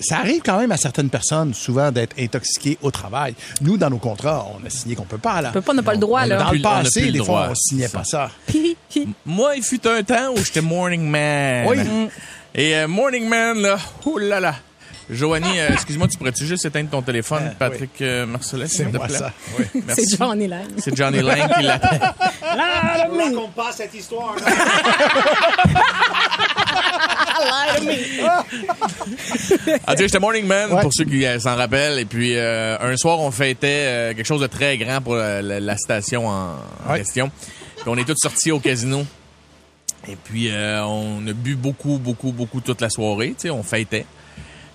ça 0.00 0.18
arrive 0.18 0.42
quand 0.44 0.58
même 0.58 0.72
à 0.72 0.76
certaines 0.76 1.10
personnes, 1.10 1.54
souvent, 1.54 1.90
d'être 1.90 2.16
intoxiquées 2.18 2.78
au 2.82 2.90
travail. 2.90 3.34
Nous, 3.60 3.76
dans 3.76 3.90
nos 3.90 3.98
contrats, 3.98 4.46
on 4.54 4.64
a 4.66 4.70
signé 4.70 4.94
qu'on 4.94 5.04
peut 5.04 5.18
pas, 5.18 5.42
là. 5.42 5.48
On 5.50 5.52
peut 5.52 5.60
pas, 5.60 5.72
on 5.72 5.76
n'a 5.76 5.82
pas 5.82 5.94
le 5.94 5.98
droit, 5.98 6.26
là. 6.26 6.38
Dans 6.38 6.52
le 6.52 6.62
passé, 6.62 7.10
des 7.10 7.24
fois, 7.24 7.48
on 7.50 7.54
signait 7.54 7.88
pas 7.88 8.04
ça. 8.04 8.30
Moi, 9.26 9.56
il 9.56 9.62
fut 9.62 9.86
un 9.86 10.02
temps 10.02 10.32
où 10.32 10.38
j'étais 10.38 10.60
morning 10.60 11.08
man. 11.08 11.66
Oui. 11.68 11.78
Et 12.54 12.76
euh, 12.76 12.88
morning 12.88 13.28
man, 13.28 13.58
là, 13.60 13.78
oh 14.04 14.18
là 14.18 14.40
là. 14.40 14.54
Joanie, 15.10 15.58
euh, 15.58 15.70
excuse-moi, 15.72 16.06
tu 16.06 16.18
pourrais-tu 16.18 16.44
juste 16.44 16.66
éteindre 16.66 16.90
ton 16.90 17.00
téléphone, 17.00 17.54
Patrick 17.58 17.92
euh, 18.02 18.26
Marcellet, 18.26 18.68
s'il 18.68 18.84
C'est 18.84 18.92
te 18.92 18.96
moi, 18.98 19.06
plaît? 19.06 19.16
ça. 19.16 19.32
Merci. 19.86 20.06
C'est 20.06 20.18
Johnny 20.18 20.46
Lang. 20.46 20.66
C'est 20.76 20.94
Johnny 20.94 21.22
Lang 21.22 21.48
qui 21.56 21.62
l'appelle. 21.62 22.00
Ne 22.42 23.16
me 23.16 23.24
raconte 23.24 23.54
pas 23.54 23.72
cette 23.72 23.94
histoire. 23.94 24.34
Ah, 29.86 29.94
tu 29.94 29.98
sais, 29.98 30.08
j'étais 30.08 30.18
morning 30.18 30.46
man, 30.46 30.70
pour 30.80 30.92
ceux 30.92 31.04
qui 31.04 31.24
euh, 31.24 31.38
s'en 31.38 31.56
rappellent. 31.56 31.98
Et 31.98 32.04
puis, 32.04 32.36
euh, 32.36 32.76
un 32.80 32.96
soir, 32.96 33.20
on 33.20 33.30
fêtait 33.30 33.66
euh, 33.68 34.14
quelque 34.14 34.26
chose 34.26 34.40
de 34.40 34.46
très 34.46 34.76
grand 34.78 35.00
pour 35.00 35.14
la, 35.16 35.42
la 35.42 35.76
station 35.76 36.28
en, 36.28 36.56
en 36.88 36.94
question. 36.94 37.30
Puis, 37.76 37.84
on 37.86 37.96
est 37.96 38.04
tous 38.04 38.16
sortis 38.20 38.50
au 38.50 38.60
casino. 38.60 39.04
Et 40.08 40.16
puis, 40.16 40.48
euh, 40.50 40.84
on 40.84 41.26
a 41.26 41.32
bu 41.32 41.54
beaucoup, 41.56 41.98
beaucoup, 41.98 42.32
beaucoup 42.32 42.60
toute 42.60 42.80
la 42.80 42.90
soirée. 42.90 43.30
Tu 43.30 43.42
sais, 43.42 43.50
on 43.50 43.62
fêtait. 43.62 44.06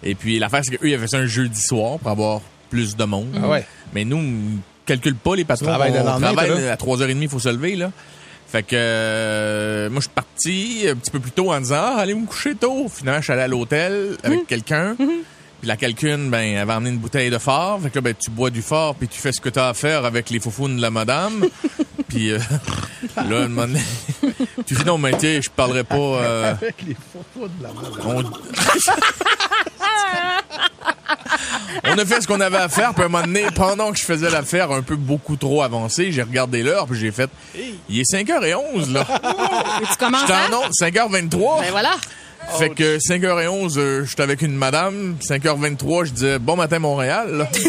Et 0.04 0.16
puis, 0.16 0.38
l'affaire, 0.40 0.62
c'est 0.64 0.76
qu'eux, 0.76 0.90
ils 0.90 0.94
avaient 0.94 1.04
fait 1.04 1.16
ça 1.16 1.18
un 1.18 1.26
jeudi 1.26 1.62
soir 1.62 1.98
pour 2.00 2.12
avoir 2.12 2.42
plus 2.70 2.96
de 2.96 3.04
monde. 3.06 3.40
Ah 3.42 3.48
ouais. 3.48 3.66
Mais 3.94 4.04
nous, 4.06 4.18
on 4.18 4.60
calcule 4.86 5.16
pas 5.16 5.36
les 5.36 5.46
patrons. 5.46 5.66
Travaille 5.68 5.92
on 5.92 6.04
travaille 6.20 6.50
toi, 6.50 6.60
là? 6.60 6.74
à 6.74 6.76
3h30, 6.76 7.18
il 7.22 7.30
faut 7.30 7.40
se 7.40 7.50
lever, 7.50 7.76
là. 7.76 7.92
Fait 8.54 8.62
que 8.62 8.76
euh, 8.76 9.90
moi, 9.90 10.00
je 10.00 10.04
suis 10.04 10.14
parti 10.14 10.86
un 10.88 10.96
petit 10.96 11.10
peu 11.10 11.20
plus 11.20 11.32
tôt 11.32 11.52
en 11.52 11.60
disant 11.60 11.76
ah, 11.80 11.96
allez 11.98 12.14
me 12.14 12.28
coucher 12.28 12.54
tôt. 12.54 12.88
Finalement, 12.88 13.20
je 13.20 13.24
suis 13.24 13.34
allé 13.34 13.42
à 13.42 13.48
l'hôtel 13.48 14.16
avec 14.22 14.46
quelqu'un. 14.46 14.96
Puis 15.64 15.70
la 15.70 15.78
quelqu'une, 15.78 16.30
ben, 16.30 16.42
elle 16.42 16.58
avait 16.58 16.74
emmené 16.74 16.90
une 16.90 16.98
bouteille 16.98 17.30
de 17.30 17.38
fort. 17.38 17.80
Fait 17.82 17.90
que 17.90 17.96
là, 17.96 18.02
ben, 18.02 18.14
tu 18.22 18.30
bois 18.30 18.50
du 18.50 18.62
fort, 18.62 18.96
puis 18.96 19.08
tu 19.08 19.18
fais 19.18 19.32
ce 19.32 19.40
que 19.40 19.48
tu 19.48 19.60
as 19.60 19.70
à 19.70 19.74
faire 19.74 20.04
avec 20.04 20.30
les 20.30 20.42
foufounes 20.42 20.76
de 20.76 20.82
la 20.82 20.92
madame. 20.92 21.46
puis 22.10 22.32
euh, 22.34 22.40
là, 23.16 23.44
un 23.44 23.48
moment 23.48 23.68
donné, 23.68 23.80
tu 24.66 24.74
dis 24.74 24.84
non, 24.84 24.98
mais 24.98 25.14
tu 25.14 25.20
sais, 25.20 25.42
je 25.42 25.50
parlerai 25.50 25.86
pas. 25.86 25.96
euh, 25.96 26.52
Avec 26.52 26.76
les 26.86 26.98
photos 27.14 27.50
de 27.58 27.64
la 27.64 27.70
mode. 27.72 27.94
on... 28.06 28.24
On 31.86 31.98
a 31.98 32.06
fait 32.06 32.22
ce 32.22 32.28
qu'on 32.28 32.40
avait 32.42 32.58
à 32.58 32.70
faire, 32.70 32.94
puis 32.94 33.04
à 33.04 33.06
un 33.06 33.10
moment 33.10 33.26
donné, 33.26 33.46
pendant 33.56 33.92
que 33.92 33.98
je 33.98 34.04
faisais 34.04 34.30
l'affaire 34.30 34.72
un 34.72 34.82
peu 34.82 34.96
beaucoup 34.96 35.36
trop 35.36 35.62
avancée, 35.62 36.12
j'ai 36.12 36.22
regardé 36.24 36.64
l'heure, 36.64 36.88
puis 36.88 36.98
j'ai 37.00 37.12
fait 37.12 37.30
il 37.90 38.00
est 38.00 38.12
5h11 38.12 38.92
là. 38.92 39.06
Et 39.82 39.86
tu 39.86 39.96
commences 39.98 40.30
à... 40.30 40.50
en 40.50 40.64
onde, 40.64 40.72
5h23. 40.80 41.62
Ben 41.62 41.72
voilà. 41.72 41.92
Fait 42.60 42.70
que 42.70 42.98
5h11, 43.00 43.78
euh, 43.78 44.06
j'étais 44.06 44.22
avec 44.22 44.42
une 44.44 44.54
madame. 44.56 45.16
5h23, 45.22 46.06
je 46.06 46.12
disais 46.12 46.40
bon 46.40 46.56
matin 46.56 46.80
Montréal. 46.80 47.36
là. 47.38 47.50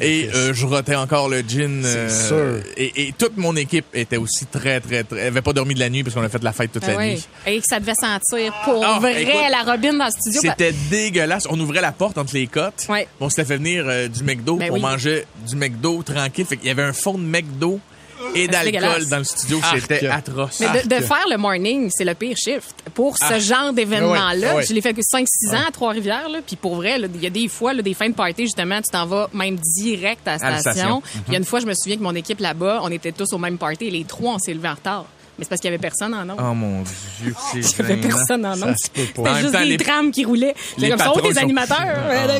Eh. 0.00 0.24
Et 0.24 0.30
euh, 0.34 0.52
je 0.52 0.66
rotais 0.66 0.94
encore 0.96 1.28
le 1.28 1.42
gin. 1.46 1.82
euh, 1.84 2.08
sûr. 2.08 2.62
Et, 2.76 3.08
et 3.08 3.14
toute 3.16 3.36
mon 3.36 3.54
équipe 3.56 3.86
était 3.94 4.16
aussi 4.16 4.46
très, 4.46 4.80
très, 4.80 5.04
très... 5.04 5.20
Elle 5.20 5.26
avait 5.28 5.42
pas 5.42 5.52
dormi 5.52 5.74
de 5.74 5.80
la 5.80 5.88
nuit 5.90 6.02
parce 6.02 6.14
qu'on 6.14 6.22
a 6.22 6.28
fait 6.28 6.42
la 6.42 6.52
fête 6.52 6.72
toute 6.72 6.82
Ah 6.86 6.92
la 6.92 6.96
oui. 6.98 7.10
nuit. 7.12 7.26
Et 7.46 7.58
que 7.58 7.64
ça 7.68 7.78
devait 7.80 7.94
sentir 7.94 8.52
pour 8.64 8.84
Ah, 8.84 8.98
vrai 9.00 9.22
écoute, 9.22 9.34
la 9.50 9.70
Robine 9.72 9.96
dans 9.98 10.06
le 10.06 10.10
studio. 10.10 10.40
C'était 10.42 10.72
dégueulasse. 10.90 11.46
On 11.50 11.58
ouvrait 11.60 11.80
la 11.80 11.92
porte 11.92 12.18
entre 12.18 12.34
les 12.34 12.46
côtes. 12.46 12.86
Ouais. 12.88 13.06
On 13.20 13.28
s'était 13.28 13.44
fait 13.44 13.56
venir 13.58 13.84
euh, 13.86 14.08
du 14.08 14.24
McDo. 14.24 14.56
Ben 14.56 14.70
on 14.70 14.74
oui. 14.74 14.80
mangeait 14.80 15.26
du 15.48 15.56
McDo 15.56 16.02
tranquille. 16.02 16.46
Fait 16.46 16.56
qu'il 16.56 16.68
y 16.68 16.70
avait 16.70 16.82
un 16.82 16.92
fond 16.92 17.14
de 17.18 17.24
McDo 17.24 17.78
et 18.34 18.46
C'est 18.46 18.48
d'alcool 18.48 19.06
dans 19.08 19.18
le 19.18 19.24
studio. 19.24 19.60
C'était 19.80 20.06
atroce. 20.08 20.60
Mais 20.60 20.82
de, 20.82 20.88
de 20.88 21.00
faire 21.02 21.24
le 21.30 21.36
morning, 21.36 21.90
c'est 21.92 22.04
le 22.04 22.14
pire 22.14 22.36
shift. 22.36 22.74
Pour 22.94 23.16
ce 23.18 23.24
Ah. 23.24 23.38
genre 23.38 23.72
d'événement-là, 23.72 24.48
Ah 24.52 24.56
ouais, 24.56 24.66
je 24.66 24.72
l'ai 24.74 24.80
fait 24.80 24.94
que 24.94 25.00
5-6 25.02 25.54
ans 25.54 25.68
à 25.68 25.70
Trois-Rivières. 25.70 26.28
Puis 26.46 26.56
pour 26.56 26.76
vrai, 26.76 26.98
il 27.14 27.22
y 27.22 27.26
a 27.26 27.30
des 27.30 27.48
fois, 27.48 27.72
là, 27.74 27.82
des 27.82 27.94
fins 27.94 28.08
de 28.08 28.14
party, 28.14 28.42
justement, 28.44 28.80
tu 28.82 28.90
t'en 28.90 29.06
vas 29.06 29.28
même 29.32 29.56
direct 29.76 30.26
à 30.26 30.36
la 30.38 30.58
station. 30.60 31.02
Il 31.28 31.32
y 31.32 31.36
a 31.36 31.38
une 31.38 31.44
fois, 31.44 31.60
je 31.60 31.66
me 31.66 31.74
souviens 31.74 31.96
que 31.96 32.02
mon 32.02 32.14
équipe 32.14 32.40
là-bas, 32.40 32.80
on 32.82 32.90
était 32.90 33.12
tous 33.12 33.32
au 33.32 33.38
même 33.38 33.58
party 33.58 33.86
et 33.86 33.90
les 33.90 34.04
trois, 34.04 34.34
on 34.34 34.38
s'est 34.38 34.54
levés 34.54 34.68
en 34.68 34.74
retard. 34.74 35.06
Mais 35.36 35.44
c'est 35.44 35.48
parce 35.48 35.60
qu'il 35.60 35.68
y 35.70 35.74
avait 35.74 35.80
personne 35.82 36.14
en 36.14 36.24
nom. 36.24 36.36
Oh 36.38 36.54
mon 36.54 36.82
Dieu, 37.20 37.34
c'est 37.52 37.58
Il 37.58 37.78
y 37.88 37.92
avait 37.92 37.96
personne 37.96 38.46
en 38.46 38.56
nom. 38.56 38.66
Ça 38.68 38.74
se 38.76 38.90
peut 38.90 39.22
pas. 39.22 39.22
En 39.22 39.34
C'était 39.34 39.40
juste 39.42 39.58
des 39.58 39.64
les- 39.64 39.76
trams 39.78 40.10
qui 40.12 40.24
roulaient. 40.24 40.54
les 40.78 40.84
C'est 40.84 40.90
comme 40.90 40.98
ça, 41.00 41.12
oh, 41.14 41.20
des 41.20 41.32
sont- 41.34 41.40
animateurs. 41.40 41.76
Ah. 41.80 42.08
Ouais, 42.08 42.26
là, 42.28 42.34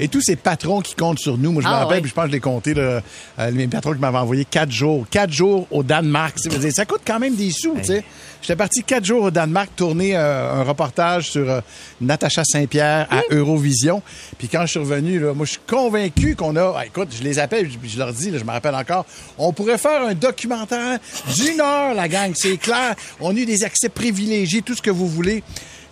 Et 0.00 0.08
tous 0.08 0.22
ces 0.22 0.36
patrons 0.36 0.80
qui 0.80 0.94
comptent 0.94 1.18
sur 1.18 1.36
nous, 1.36 1.52
moi 1.52 1.62
je 1.62 1.68
me 1.68 1.72
Ah, 1.72 1.78
rappelle, 1.80 1.96
ouais. 1.96 2.00
puis 2.00 2.08
je 2.10 2.14
pense 2.14 2.24
que 2.24 2.30
je 2.30 2.34
l'ai 2.36 2.40
compté, 2.40 2.72
là, 2.74 3.02
euh, 3.38 3.52
mes 3.52 3.66
patrons 3.68 3.92
qui 3.92 3.98
m'avaient 4.00 4.16
envoyé 4.18 4.44
quatre 4.46 4.72
jours. 4.72 5.04
Quatre 5.10 5.32
jours 5.32 5.66
au 5.70 5.82
Danemark. 5.82 6.38
Ça 6.38 6.84
coûte 6.86 7.02
quand 7.06 7.18
même 7.18 7.34
des 7.36 7.50
sous, 7.50 7.74
tu 7.78 7.84
sais. 7.84 8.04
J'étais 8.42 8.56
parti 8.56 8.82
quatre 8.82 9.04
jours 9.04 9.24
au 9.24 9.30
Danemark 9.30 9.70
tourner 9.76 10.16
euh, 10.16 10.60
un 10.60 10.62
reportage 10.62 11.30
sur 11.30 11.48
euh, 11.48 11.60
Natacha 12.00 12.42
Saint-Pierre 12.44 13.06
à 13.10 13.20
Eurovision. 13.30 14.02
Puis 14.38 14.48
quand 14.48 14.62
je 14.62 14.66
suis 14.66 14.78
revenu, 14.78 15.18
là, 15.18 15.34
moi 15.34 15.44
je 15.44 15.52
suis 15.52 15.60
convaincu 15.66 16.36
qu'on 16.36 16.56
a... 16.56 16.74
ah, 16.78 16.86
écoute, 16.86 17.08
je 17.16 17.22
les 17.22 17.38
appelle, 17.38 17.70
je, 17.70 17.88
je 17.88 17.98
leur 17.98 18.12
dis, 18.12 18.30
là, 18.30 18.38
je 18.38 18.44
me 18.44 18.50
rappelle 18.50 18.74
encore, 18.74 19.04
on 19.36 19.52
pourrait 19.52 19.78
faire 19.78 20.02
un 20.02 20.14
documentaire 20.14 20.98
d'une 21.34 21.60
heure, 21.60 21.94
la 21.94 22.08
gang, 22.08 22.32
c'est 22.34 22.56
clair. 22.56 22.94
On 23.20 23.36
a 23.36 23.38
eu 23.38 23.46
des 23.46 23.62
accès 23.62 23.90
privilégiés, 23.90 24.62
tout 24.62 24.74
ce 24.74 24.82
que 24.82 24.90
vous 24.90 25.06
voulez. 25.08 25.42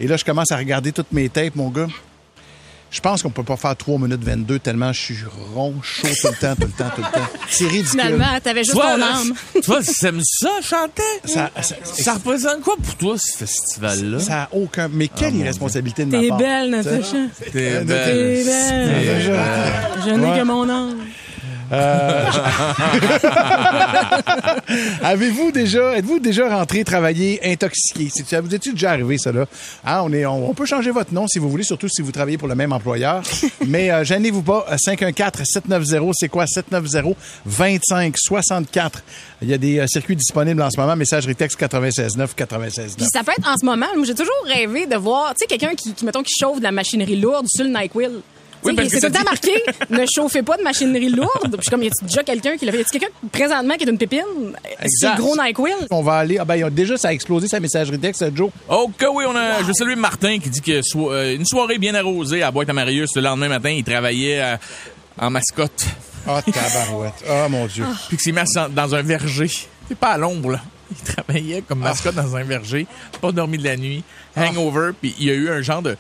Et 0.01 0.07
là, 0.07 0.17
je 0.17 0.25
commence 0.25 0.51
à 0.51 0.57
regarder 0.57 0.93
toutes 0.93 1.13
mes 1.13 1.29
tapes, 1.29 1.55
mon 1.55 1.69
gars. 1.69 1.89
Je 2.91 3.01
pense 3.01 3.23
qu'on 3.23 3.29
peut 3.31 3.43
pas 3.43 3.57
faire 3.59 3.77
3 3.77 3.99
minutes 3.99 4.25
22 4.25 4.59
tellement 4.61 4.93
je 4.95 5.01
suis 5.01 5.17
rond, 5.55 5.75
chaud 5.83 6.09
tout 6.23 6.29
le 6.29 6.35
temps, 6.35 6.55
tout 6.57 6.63
le 6.67 6.73
temps, 6.73 6.91
tout 6.97 7.03
le 7.03 7.13
temps. 7.21 7.27
C'est 7.51 7.65
ridicule. 7.67 7.87
Finalement, 7.91 8.41
t'avais 8.43 8.65
juste 8.65 8.73
Toi, 8.73 8.95
ton 8.97 9.03
âme. 9.03 9.35
Toi, 9.63 9.81
t'aimes 10.01 10.23
ça, 10.25 10.49
chanter? 10.63 11.03
Ça, 11.27 11.51
ça, 11.61 11.75
Ça 11.85 12.15
représente 12.15 12.63
quoi 12.63 12.77
pour 12.83 12.95
toi, 12.97 13.17
ce 13.19 13.37
festival-là? 13.37 14.19
ça 14.21 14.43
a 14.45 14.49
aucun. 14.53 14.89
Mais 14.91 15.09
quelle 15.09 15.35
mon 15.35 15.41
irresponsabilité 15.41 16.07
de 16.07 16.13
ma 16.13 16.21
T'es 16.23 16.29
part. 16.29 16.39
belle, 16.39 16.77
Tu 16.79 16.83
sais? 16.83 16.91
Natacha. 16.91 17.17
T'es 17.45 17.51
T'es 17.51 17.85
belle. 17.85 18.45
belle. 18.47 19.23
Je 20.07 20.11
n'ai 20.11 20.27
Ouais. 20.31 20.39
que 20.39 20.45
mon 20.45 20.69
âme. 20.71 20.97
Euh, 21.73 22.25
Avez-vous 25.03 25.53
déjà, 25.53 25.97
êtes-vous 25.99 26.19
déjà 26.19 26.49
rentré 26.49 26.85
travailler 26.85 27.41
intoxiqué? 27.45 28.09
C'est- 28.13 28.39
vous 28.41 28.55
est-tu 28.55 28.73
déjà 28.73 28.93
arrivé, 28.93 29.19
ça, 29.19 29.33
là? 29.33 29.47
Hein, 29.85 30.01
on, 30.05 30.13
est, 30.13 30.25
on, 30.27 30.49
on 30.51 30.55
peut 30.55 30.67
changer 30.67 30.91
votre 30.91 31.13
nom 31.13 31.27
si 31.27 31.39
vous 31.39 31.51
voulez, 31.51 31.65
surtout 31.65 31.89
si 31.89 32.03
vous 32.03 32.13
travaillez 32.13 32.39
pour 32.39 32.49
le 32.49 32.55
même 32.55 32.73
employeur. 32.73 33.23
Mais 33.67 33.91
euh, 33.91 34.05
gênez-vous 34.05 34.43
pas. 34.43 34.67
514-790, 34.87 36.13
c'est 36.15 36.29
quoi? 36.29 36.45
790-2564. 36.47 38.91
Il 39.43 39.49
y 39.49 39.55
a 39.55 39.59
des 39.59 39.79
euh, 39.79 39.87
circuits 39.87 40.17
disponibles 40.17 40.63
en 40.63 40.71
ce 40.71 40.79
moment. 40.81 40.97
Messagerie 40.97 41.37
texte 41.37 41.61
96.9, 41.61 42.29
96.9. 42.37 42.97
Puis 42.97 43.07
ça 43.13 43.23
peut 43.25 43.33
être 43.37 43.49
en 43.49 43.57
ce 43.57 43.65
moment. 43.65 43.87
J'ai 44.05 44.15
toujours 44.15 44.33
rêvé 44.47 44.87
de 44.87 44.97
voir, 44.97 45.31
tu 45.31 45.37
sais, 45.41 45.47
quelqu'un 45.47 45.75
qui, 45.75 45.95
qui, 45.95 46.05
mettons, 46.05 46.23
qui 46.23 46.33
chauffe 46.39 46.59
de 46.59 46.65
la 46.65 46.73
machinerie 46.73 47.17
lourde 47.21 47.47
sur 47.49 47.65
le 47.65 47.71
NyQuil. 47.71 48.11
Oui, 48.65 48.75
que 48.77 48.89
c'est 48.89 48.97
tout 48.97 49.01
ça 49.01 49.09
le 49.09 49.15
temps 49.15 49.25
marqué, 49.25 49.53
ne 49.91 50.05
chauffez 50.13 50.43
pas 50.43 50.57
de 50.57 50.63
machinerie 50.63 51.09
lourde. 51.11 51.29
Puis 51.43 51.51
je 51.59 51.63
suis 51.63 51.71
comme, 51.71 51.83
y 51.83 51.87
a 51.87 51.91
déjà 52.03 52.23
quelqu'un 52.23 52.57
qui 52.57 52.67
l'a 52.67 52.73
fait? 52.73 52.79
Y 52.79 52.83
a 52.83 52.85
quelqu'un 52.85 53.07
présentement 53.31 53.75
qui 53.75 53.85
est 53.85 53.91
une 53.91 53.99
pépine? 53.99 54.23
C'est 54.87 55.09
le 55.11 55.17
gros 55.17 55.37
NyQuil? 55.37 55.73
On 55.91 56.03
va 56.03 56.15
aller. 56.19 56.39
Ah 56.39 56.45
ben, 56.45 56.69
déjà, 56.71 56.97
ça 56.97 57.09
a 57.09 57.13
explosé 57.13 57.49
sa 57.49 57.61
messagerie 57.61 57.99
texte, 57.99 58.25
Joe. 58.35 58.51
Oh 58.69 58.91
que 58.97 59.07
oui, 59.07 59.25
on 59.29 59.35
a, 59.37 59.61
je 59.61 59.65
veux 59.65 59.73
saluer 59.75 59.97
Martin 59.97 60.39
qui 60.39 60.51
dit 60.51 60.61
que 60.61 60.81
so- 60.83 61.13
euh, 61.13 61.35
une 61.35 61.47
soirée 61.47 61.79
bien 61.79 61.95
arrosée 61.95 62.43
à 62.43 62.51
Boîte-à-Marius 62.51 63.15
le 63.17 63.23
lendemain 63.23 63.49
matin, 63.49 63.71
il 63.71 63.85
travaillait 63.85 64.41
euh, 64.41 64.57
en 65.21 65.31
mascotte. 65.31 65.87
Oh, 66.27 66.39
tabarouette. 66.53 67.25
Oh, 67.29 67.49
mon 67.49 67.67
Dieu. 67.67 67.85
Puis 68.09 68.17
qu'il 68.17 68.21
s'est 68.21 68.33
mis 68.33 68.41
à 68.57 68.69
dans 68.69 68.95
un 68.95 69.03
verger. 69.03 69.51
C'est 69.89 69.97
pas 69.97 70.09
à 70.09 70.19
l'ombre, 70.19 70.51
là. 70.53 70.61
Il 70.91 71.15
travaillait 71.15 71.63
comme 71.63 71.81
mascotte 71.81 72.15
dans 72.15 72.35
un 72.37 72.45
verger, 72.45 72.87
pas 73.21 73.31
dormi 73.31 73.59
de 73.59 73.65
la 73.65 73.77
nuit, 73.77 74.03
hangover, 74.37 74.93
puis 75.01 75.15
il 75.19 75.27
y 75.27 75.31
a 75.31 75.35
eu 75.35 75.51
un 75.51 75.61
genre 75.61 75.83
de 75.83 75.97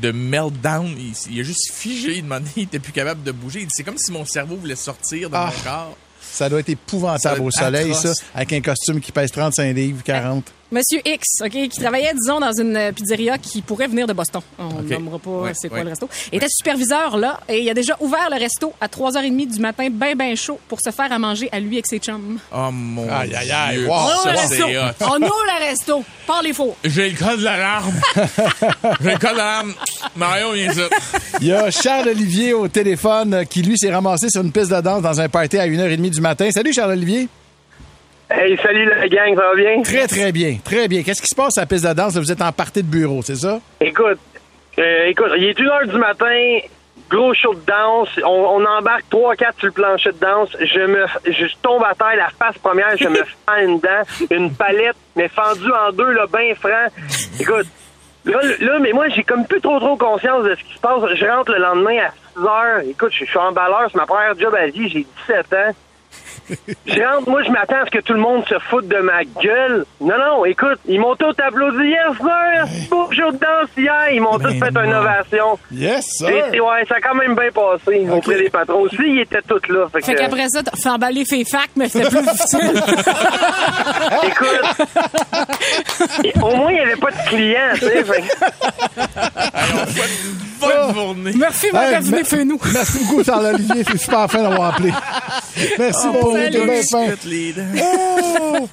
de 0.00 0.10
meltdown. 0.12 0.94
Il, 0.98 1.12
il 1.32 1.40
a 1.40 1.42
juste 1.42 1.72
figé, 1.72 2.16
il 2.18 2.22
demandait, 2.22 2.50
il 2.56 2.62
était 2.64 2.78
plus 2.78 2.92
capable 2.92 3.22
de 3.22 3.32
bouger. 3.32 3.66
C'est 3.70 3.84
comme 3.84 3.98
si 3.98 4.12
mon 4.12 4.24
cerveau 4.24 4.56
voulait 4.56 4.76
sortir 4.76 5.28
de 5.30 5.34
Ah. 5.36 5.52
mon 5.54 5.62
corps. 5.62 5.96
Ça 6.20 6.48
doit 6.48 6.60
être 6.60 6.68
épouvantable 6.70 7.42
au 7.42 7.50
soleil, 7.50 7.90
atroce. 7.92 8.14
ça, 8.16 8.24
avec 8.34 8.52
un 8.54 8.60
costume 8.62 9.00
qui 9.00 9.12
pèse 9.12 9.30
35 9.32 9.74
livres, 9.74 10.02
40. 10.02 10.50
Monsieur 10.72 11.00
X, 11.04 11.42
OK, 11.44 11.50
qui 11.50 11.78
travaillait, 11.80 12.14
disons, 12.14 12.40
dans 12.40 12.52
une 12.58 12.74
euh, 12.76 12.92
pizzeria 12.92 13.36
qui 13.36 13.60
pourrait 13.60 13.88
venir 13.88 14.06
de 14.06 14.14
Boston. 14.14 14.40
On 14.58 14.68
OK. 14.70 14.88
nommera 14.90 15.18
pas 15.18 15.30
Ouais, 15.30 15.52
c'est 15.54 15.68
quoi 15.68 15.78
ouais. 15.78 15.84
le 15.84 15.90
resto. 15.90 16.08
Il 16.32 16.36
était 16.36 16.46
superviseur, 16.48 17.18
là, 17.18 17.40
et 17.46 17.60
il 17.60 17.68
a 17.68 17.74
déjà 17.74 17.94
ouvert 18.00 18.28
le 18.30 18.38
resto 18.38 18.72
à 18.80 18.86
3h30 18.88 19.52
du 19.52 19.60
matin, 19.60 19.88
ben, 19.90 20.16
ben 20.16 20.34
chaud, 20.34 20.58
pour 20.68 20.80
se 20.80 20.90
faire 20.90 21.12
à 21.12 21.18
manger 21.18 21.50
à 21.52 21.60
lui 21.60 21.74
avec 21.76 21.86
ses 21.86 21.98
chums. 21.98 22.38
Oh 22.54 22.70
mon 22.72 23.02
Aïe, 23.10 23.34
aïe, 23.34 23.50
aïe, 23.52 23.78
Dieu. 23.78 23.86
wow. 23.86 23.92
On 23.94 24.04
ouvre 24.06 24.22
Ça, 24.22 24.32
le 24.32 24.38
resto! 24.38 24.64
On 25.02 25.16
ouvre 25.16 25.44
le 25.60 25.64
resto! 25.68 26.04
Par 26.26 26.42
les 26.42 26.52
faux! 26.54 26.74
J'ai 26.84 27.10
le 27.10 27.18
code 27.18 27.38
de 27.40 27.44
l'alarme. 27.44 27.94
J'ai 29.02 29.10
le 29.12 29.18
code 29.18 29.32
de 29.32 29.36
l'alarme. 29.36 29.74
Mario, 30.16 30.52
viens 30.52 30.72
ça. 30.72 30.88
Il 31.42 31.48
y 31.48 31.52
a 31.52 31.70
Charles-Olivier 31.70 32.54
au 32.54 32.68
téléphone 32.68 33.34
euh, 33.34 33.44
qui, 33.44 33.60
lui, 33.60 33.76
s'est 33.78 33.92
ramassé 33.92 34.28
sur 34.30 34.40
une 34.42 34.52
piste 34.52 34.70
de 34.72 34.80
danse 34.80 35.02
dans 35.02 35.20
un 35.20 35.28
party 35.28 35.58
à 35.58 35.66
1h30 35.66 36.08
du 36.10 36.20
matin. 36.22 36.50
Salut, 36.50 36.72
Charles-Olivier. 36.72 37.28
Hey, 38.34 38.56
salut 38.62 38.86
la 38.88 39.08
gang, 39.08 39.34
ça 39.36 39.42
va 39.42 39.54
bien? 39.54 39.82
Très, 39.82 40.06
très 40.06 40.32
bien. 40.32 40.56
Très 40.64 40.88
bien. 40.88 41.02
Qu'est-ce 41.02 41.20
qui 41.20 41.28
se 41.28 41.34
passe 41.34 41.58
à 41.58 41.62
la 41.62 41.66
piste 41.66 41.86
de 41.86 41.92
danse? 41.92 42.16
Vous 42.16 42.32
êtes 42.32 42.40
en 42.40 42.50
partie 42.52 42.82
de 42.82 42.88
bureau, 42.88 43.20
c'est 43.22 43.36
ça? 43.36 43.60
Écoute, 43.80 44.18
euh, 44.78 45.06
écoute, 45.06 45.28
il 45.36 45.44
est 45.44 45.58
1h 45.58 45.88
du 45.90 45.98
matin, 45.98 46.58
gros 47.10 47.34
show 47.34 47.54
de 47.54 47.60
danse, 47.66 48.08
on, 48.24 48.28
on 48.30 48.64
embarque 48.64 49.04
3-4 49.10 49.36
sur 49.58 49.66
le 49.66 49.72
plancher 49.72 50.12
de 50.12 50.18
danse, 50.18 50.48
je 50.60 50.80
me 50.80 51.04
je 51.26 51.46
tombe 51.60 51.82
à 51.84 51.94
terre 51.94 52.16
la 52.16 52.30
face 52.38 52.56
première, 52.58 52.96
je 52.96 53.06
me 53.08 53.22
fends 53.46 53.58
une 53.62 53.78
dent, 53.80 54.02
une 54.30 54.50
palette, 54.54 54.96
mais 55.14 55.28
fendue 55.28 55.70
en 55.70 55.92
deux, 55.92 56.12
là, 56.12 56.24
bien 56.32 56.54
franc. 56.54 56.88
Écoute, 57.38 57.66
Là, 58.24 58.38
là, 58.60 58.78
mais 58.78 58.92
moi, 58.92 59.08
j'ai 59.08 59.24
comme 59.24 59.44
plus 59.46 59.60
trop 59.60 59.80
trop 59.80 59.96
conscience 59.96 60.44
de 60.44 60.54
ce 60.54 60.62
qui 60.62 60.74
se 60.74 60.78
passe. 60.78 61.00
Je 61.16 61.26
rentre 61.26 61.50
le 61.50 61.58
lendemain 61.58 61.98
à 62.04 62.10
6 62.38 62.46
heures. 62.46 62.80
Écoute, 62.88 63.10
je 63.12 63.24
je 63.24 63.30
suis 63.30 63.38
emballeur, 63.38 63.88
c'est 63.90 63.96
ma 63.98 64.06
première 64.06 64.38
job 64.38 64.54
à 64.54 64.66
vie, 64.68 64.88
j'ai 64.88 65.04
17 65.26 65.52
ans. 65.54 65.74
Je 66.86 67.00
rentre, 67.02 67.28
moi, 67.30 67.42
je 67.44 67.50
m'attends 67.50 67.82
à 67.82 67.86
ce 67.86 67.90
que 67.90 68.00
tout 68.00 68.12
le 68.12 68.20
monde 68.20 68.44
se 68.48 68.58
foute 68.58 68.86
de 68.88 68.98
ma 68.98 69.22
gueule. 69.42 69.84
Non, 70.00 70.18
non, 70.18 70.44
écoute, 70.44 70.78
ils 70.86 71.00
m'ont 71.00 71.14
tous 71.16 71.34
applaudi 71.42 71.86
hier 71.88 72.12
beau 72.90 73.10
jour 73.12 73.32
de 73.32 73.38
danse 73.38 73.70
hier. 73.76 74.10
Ils 74.12 74.20
m'ont 74.20 74.38
tous 74.38 74.50
fait 74.52 74.68
une 74.84 74.92
ovation. 74.92 75.58
Yes, 75.70 76.04
sir. 76.18 76.28
Et- 76.28 76.56
et 76.56 76.60
ouais, 76.60 76.84
ça 76.88 76.96
a 76.96 77.00
quand 77.00 77.14
même 77.14 77.34
bien 77.34 77.50
passé 77.54 78.06
auprès 78.10 78.36
des 78.42 78.50
patrons. 78.50 78.80
Aussi, 78.82 78.96
ils 79.00 79.20
étaient 79.20 79.40
tous 79.42 79.66
là. 79.72 79.86
Fait, 79.92 80.02
Fait 80.04 80.14
que- 80.14 80.18
qu'après 80.18 80.48
ça, 80.48 80.62
t'as 80.62 80.76
fait 80.76 80.88
emballer 80.88 81.24
FEFAC, 81.24 81.70
mais 81.76 81.88
c'était 81.88 82.08
plus 82.08 82.22
difficile. 82.22 82.82
Écoute, 84.24 84.86
au 86.42 86.56
moins, 86.56 86.70
il 86.70 86.74
n'y 86.74 86.80
avait 86.80 86.96
pas 86.96 87.10
de 87.10 87.28
clients, 87.28 87.72
tu 87.74 87.80
sais. 87.80 88.04
fait 88.04 88.24
Bonne 90.62 90.94
journée. 90.94 91.32
Merci, 91.36 91.66
Hey, 91.66 91.72
madame, 91.72 92.02
venez, 92.04 92.18
me- 92.18 92.24
fais-nous. 92.24 92.60
Merci 92.72 92.98
beaucoup, 93.04 93.24
Charles-Olivier. 93.24 93.84
C'est 93.90 93.98
super 93.98 94.30
fin 94.30 94.42
d'avoir 94.42 94.74
appelé. 94.74 94.92
Merci, 95.78 96.06
Oh, 96.14 96.32
salut. 96.32 96.50
t'es 96.50 96.64
bien 96.64 96.82
fin. 96.90 97.06
Oh! 97.82 98.68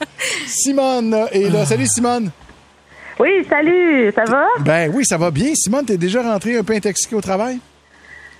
Simone 0.47 1.25
est 1.31 1.49
là. 1.49 1.65
Salut, 1.65 1.87
Simone. 1.87 2.31
Oui, 3.19 3.45
salut, 3.49 4.11
ça 4.15 4.23
va? 4.25 4.45
Ben 4.61 4.89
oui, 4.93 5.05
ça 5.05 5.17
va 5.17 5.29
bien. 5.31 5.53
Simone, 5.53 5.85
t'es 5.85 5.97
déjà 5.97 6.21
rentrée 6.21 6.57
un 6.57 6.63
peu 6.63 6.73
intoxiquée 6.73 7.15
au 7.15 7.21
travail? 7.21 7.59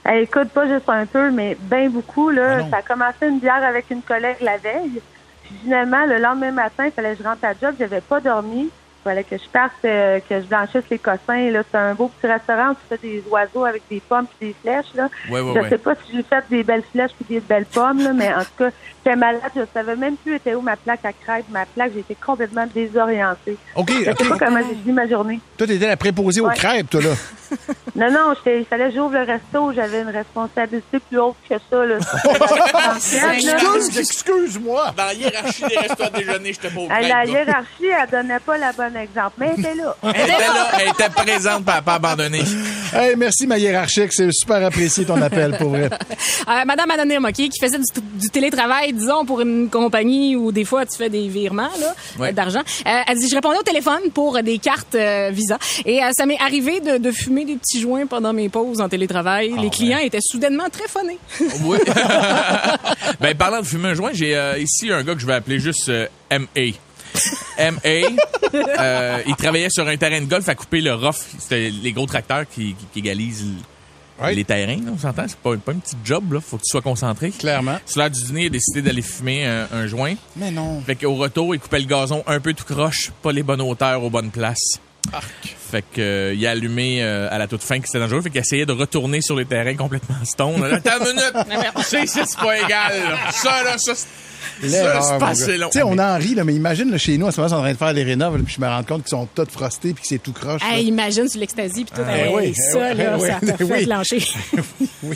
Eh, 0.09 0.21
écoute, 0.21 0.49
pas 0.49 0.65
juste 0.67 0.87
un 0.87 1.05
peu, 1.05 1.29
mais 1.31 1.57
bien 1.59 1.89
beaucoup. 1.89 2.29
Ah 2.29 2.33
Là. 2.33 2.59
ça 2.71 2.77
a 2.77 2.81
commencé 2.81 3.27
une 3.27 3.39
bière 3.39 3.61
avec 3.63 3.85
une 3.91 4.01
collègue 4.01 4.37
la 4.41 4.57
veille. 4.57 5.01
Puis 5.43 5.55
finalement, 5.63 6.05
le 6.05 6.17
lendemain 6.19 6.51
matin, 6.51 6.85
il 6.85 6.91
fallait 6.91 7.13
que 7.15 7.21
je 7.21 7.27
rentre 7.27 7.43
à 7.43 7.51
job. 7.61 7.75
J'avais 7.77 7.99
pas 8.01 8.21
dormi. 8.21 8.69
Fallait 9.03 9.23
que 9.23 9.37
je 9.37 9.49
parte, 9.49 9.73
euh, 9.85 10.19
que 10.19 10.41
je 10.41 10.45
blanchisse 10.45 10.83
les 10.89 10.99
cossins. 10.99 11.51
Là. 11.51 11.63
C'est 11.71 11.77
un 11.77 11.93
beau 11.93 12.09
petit 12.09 12.27
restaurant 12.27 12.71
où 12.71 12.73
tu 12.73 12.81
fais 12.89 12.97
des 12.97 13.23
oiseaux 13.29 13.65
avec 13.65 13.83
des 13.89 14.01
pommes 14.01 14.27
et 14.41 14.47
des 14.47 14.55
flèches. 14.61 14.93
Là. 14.93 15.07
Ouais, 15.29 15.39
ouais, 15.39 15.53
je 15.55 15.59
ouais. 15.59 15.69
sais 15.69 15.77
pas 15.77 15.95
si 15.95 16.17
j'ai 16.17 16.23
fait 16.23 16.43
des 16.49 16.63
belles 16.63 16.83
flèches 16.91 17.11
puis 17.15 17.25
des 17.35 17.39
belles 17.39 17.65
pommes, 17.65 18.03
là, 18.03 18.13
mais 18.13 18.33
en 18.33 18.41
tout 18.41 18.57
cas, 18.57 18.69
j'étais 19.09 19.19
malade. 19.19 19.41
Je 19.55 19.61
savais 19.73 19.95
même 19.95 20.15
plus 20.17 20.35
était 20.35 20.55
où 20.55 20.61
ma 20.61 20.75
plaque 20.77 21.03
à 21.05 21.13
crêpes. 21.13 21.45
Ma 21.51 21.65
plaque, 21.65 21.91
j'étais 21.95 22.15
complètement 22.15 22.65
désorientée. 22.73 23.57
OK, 23.75 23.91
Je 23.91 24.03
sais 24.03 24.09
OK. 24.11 24.29
pas 24.29 24.45
comment 24.45 24.59
j'ai 24.59 24.75
fini 24.75 24.93
ma 24.93 25.07
journée. 25.07 25.39
Toi, 25.57 25.67
t'étais 25.67 25.87
la 25.87 25.97
préposée 25.97 26.41
aux 26.41 26.49
crêpes, 26.49 26.89
toi, 26.89 27.01
là. 27.01 27.09
Non, 27.95 28.11
non, 28.11 28.33
j'étais- 28.37 28.59
il 28.59 28.65
fallait 28.65 28.89
que 28.89 28.95
j'ouvre 28.95 29.13
le 29.13 29.23
resto. 29.23 29.73
J'avais 29.73 30.01
une 30.03 30.09
responsabilité 30.09 30.99
plus 30.99 31.19
haute 31.19 31.35
que 31.49 31.55
ça. 31.69 31.85
Là. 31.85 31.97
Excuse, 33.33 33.97
excuse-moi. 33.97 34.93
Dans 34.95 35.05
la 35.05 35.13
hiérarchie 35.13 35.63
des 35.67 35.77
restaurants 35.77 36.09
à 36.13 36.17
déjeuner, 36.17 36.53
j'étais 36.53 36.69
pas 36.69 36.79
au 36.79 36.87
la 36.87 37.25
hiérarchie, 37.25 37.85
elle 37.85 38.09
donnait 38.09 38.39
pas 38.39 38.57
la 38.57 38.71
bonne 38.71 38.95
exemple, 38.95 39.33
mais 39.39 39.51
elle 39.53 39.59
était 39.59 39.75
là. 39.75 39.95
Elle 40.03 40.09
était 40.11 40.27
là, 40.37 40.67
elle 40.79 40.89
était 40.89 41.09
présente, 41.09 41.65
pas, 41.65 41.81
pas 41.81 41.95
abandonnée. 41.95 42.43
Hey, 42.93 43.15
merci, 43.17 43.47
ma 43.47 43.57
hiérarchique. 43.57 44.13
C'est 44.13 44.31
super 44.31 44.63
apprécié 44.63 45.05
ton 45.05 45.21
appel, 45.21 45.57
pour 45.57 45.69
vrai. 45.69 45.89
Euh, 46.47 46.63
Madame 46.65 46.89
Anonyme, 46.91 47.25
OK, 47.25 47.33
qui 47.33 47.59
faisait 47.61 47.77
du, 47.77 47.83
du 48.15 48.29
télétravail, 48.29 48.93
disons, 48.99 49.25
pour 49.25 49.41
une 49.41 49.69
compagnie 49.69 50.35
où 50.35 50.51
des 50.51 50.65
fois 50.65 50.85
tu 50.85 50.97
fais 50.97 51.09
des 51.09 51.27
virements 51.27 51.69
là, 51.79 51.95
Ouais. 52.19 52.29
euh, 52.29 52.31
d'argent. 52.31 52.59
Euh, 52.59 53.01
elle 53.07 53.17
dit, 53.17 53.27
je 53.29 53.35
répondais 53.35 53.57
au 53.57 53.63
téléphone 53.63 54.01
pour 54.13 54.41
des 54.43 54.57
cartes 54.59 54.95
euh, 54.95 55.29
Visa. 55.33 55.57
Et 55.85 56.03
euh, 56.03 56.09
ça 56.15 56.25
m'est 56.25 56.39
arrivé 56.39 56.79
de, 56.79 56.97
de 56.97 57.11
fumer 57.11 57.45
des 57.45 57.55
petits 57.55 57.81
joints 57.81 58.05
pendant 58.05 58.33
mes 58.33 58.49
pauses 58.49 58.81
en 58.81 58.89
télétravail. 58.89 59.53
Les 59.61 59.69
clients 59.69 59.97
étaient 59.99 60.19
soudainement 60.21 60.69
très 60.71 60.87
phonés. 60.87 61.17
Oui. 61.63 61.77
ben, 63.19 63.35
parlant 63.35 63.61
de 63.61 63.65
fumer 63.65 63.89
un 63.89 63.93
joint, 63.93 64.11
j'ai 64.13 64.37
ici 64.59 64.91
un 64.91 65.03
gars 65.03 65.15
que 65.15 65.21
je 65.21 65.25
vais 65.25 65.33
appeler 65.33 65.59
juste 65.59 65.91
M.A. 66.29 66.61
M.A. 67.57 67.89
euh, 68.53 69.17
il 69.27 69.35
travaillait 69.35 69.69
sur 69.69 69.87
un 69.87 69.97
terrain 69.97 70.21
de 70.21 70.25
golf 70.25 70.47
à 70.47 70.55
couper 70.55 70.81
le 70.81 70.93
rough. 70.93 71.15
C'était 71.39 71.69
les 71.69 71.91
gros 71.91 72.05
tracteurs 72.05 72.43
qui, 72.49 72.75
qui, 72.75 72.85
qui 72.93 72.99
égalisent 72.99 73.45
les 74.27 74.43
terrains, 74.43 74.75
là, 74.77 74.91
on 74.93 74.97
s'entend? 74.97 75.25
C'est 75.27 75.37
pas, 75.37 75.55
pas 75.57 75.71
un 75.71 75.75
petit 75.79 75.95
job, 76.03 76.33
là. 76.33 76.39
Faut 76.41 76.57
que 76.57 76.63
tu 76.63 76.69
sois 76.69 76.81
concentré. 76.81 77.31
Clairement. 77.31 77.77
Sur 77.85 77.99
l'heure 78.01 78.09
du 78.09 78.23
dîner, 78.23 78.41
il 78.43 78.47
a 78.47 78.49
décidé 78.49 78.81
d'aller 78.81 79.01
fumer 79.01 79.45
un, 79.45 79.67
un 79.73 79.87
joint. 79.87 80.15
Mais 80.35 80.51
non. 80.51 80.81
Fait 80.81 80.95
qu'au 80.95 81.15
retour, 81.15 81.55
il 81.55 81.59
coupait 81.59 81.79
le 81.79 81.85
gazon 81.85 82.23
un 82.27 82.39
peu 82.39 82.53
tout 82.53 82.65
croche, 82.65 83.11
pas 83.21 83.31
les 83.31 83.43
bonnes 83.43 83.61
hauteurs 83.61 84.03
aux 84.03 84.09
bonnes 84.09 84.31
places. 84.31 84.79
Fait 85.71 85.81
que 85.81 86.01
euh, 86.01 86.33
il 86.35 86.45
a 86.45 86.51
allumé 86.51 87.01
euh, 87.01 87.27
à 87.31 87.37
la 87.37 87.47
toute 87.47 87.63
fin 87.63 87.79
que 87.79 87.87
c'était 87.87 87.99
dangereux. 87.99 88.21
Fait 88.21 88.29
qu'il 88.29 88.41
essayait 88.41 88.65
de 88.65 88.73
retourner 88.73 89.21
sur 89.21 89.35
les 89.35 89.45
terrains 89.45 89.75
complètement 89.75 90.15
stone. 90.23 90.61
Là, 90.61 90.75
Attends 90.75 90.99
une 91.05 91.15
minute! 91.15 91.33
C'est 91.83 92.05
c'est 92.07 92.37
pas 92.37 92.57
égal. 92.57 92.93
là. 93.09 93.31
Ça, 93.31 93.63
là, 93.63 93.77
ça, 93.77 93.95
c'est- 93.95 94.07
L'erreur. 94.63 95.19
Tu 95.35 95.71
sais, 95.71 95.83
on 95.83 95.97
en 95.97 96.17
rit, 96.17 96.35
là, 96.35 96.43
mais 96.43 96.53
imagine, 96.53 96.91
là, 96.91 96.97
chez 96.97 97.17
nous, 97.17 97.27
à 97.27 97.31
ce 97.31 97.37
moment, 97.39 97.47
ils 97.47 97.51
sont 97.51 97.55
en 97.57 97.61
train 97.61 97.71
de 97.73 97.77
faire 97.77 97.93
les 97.93 98.03
rénoves, 98.03 98.41
puis 98.43 98.55
je 98.57 98.61
me 98.61 98.67
rends 98.67 98.83
compte 98.83 99.01
qu'ils 99.03 99.09
sont 99.09 99.27
tous 99.33 99.47
frostés, 99.51 99.93
puis 99.93 100.01
que 100.01 100.07
c'est 100.07 100.17
tout 100.21 100.33
croche. 100.33 100.61
Hey, 100.63 100.85
imagine 100.87 101.27
sur 101.29 101.39
l'ecstasy 101.39 101.85
puis 101.85 101.93
tout. 101.95 102.01
Ah, 102.07 102.17
Hey, 102.17 102.33
oui, 102.35 102.53
ça, 102.55 102.91
eh 102.91 102.93
là, 102.95 103.17
oui, 103.19 103.27
ça 103.27 103.39
t'a 103.45 103.63
oui. 103.63 103.69
fait 103.69 103.83
clencher. 103.85 104.23
oui. 105.03 105.15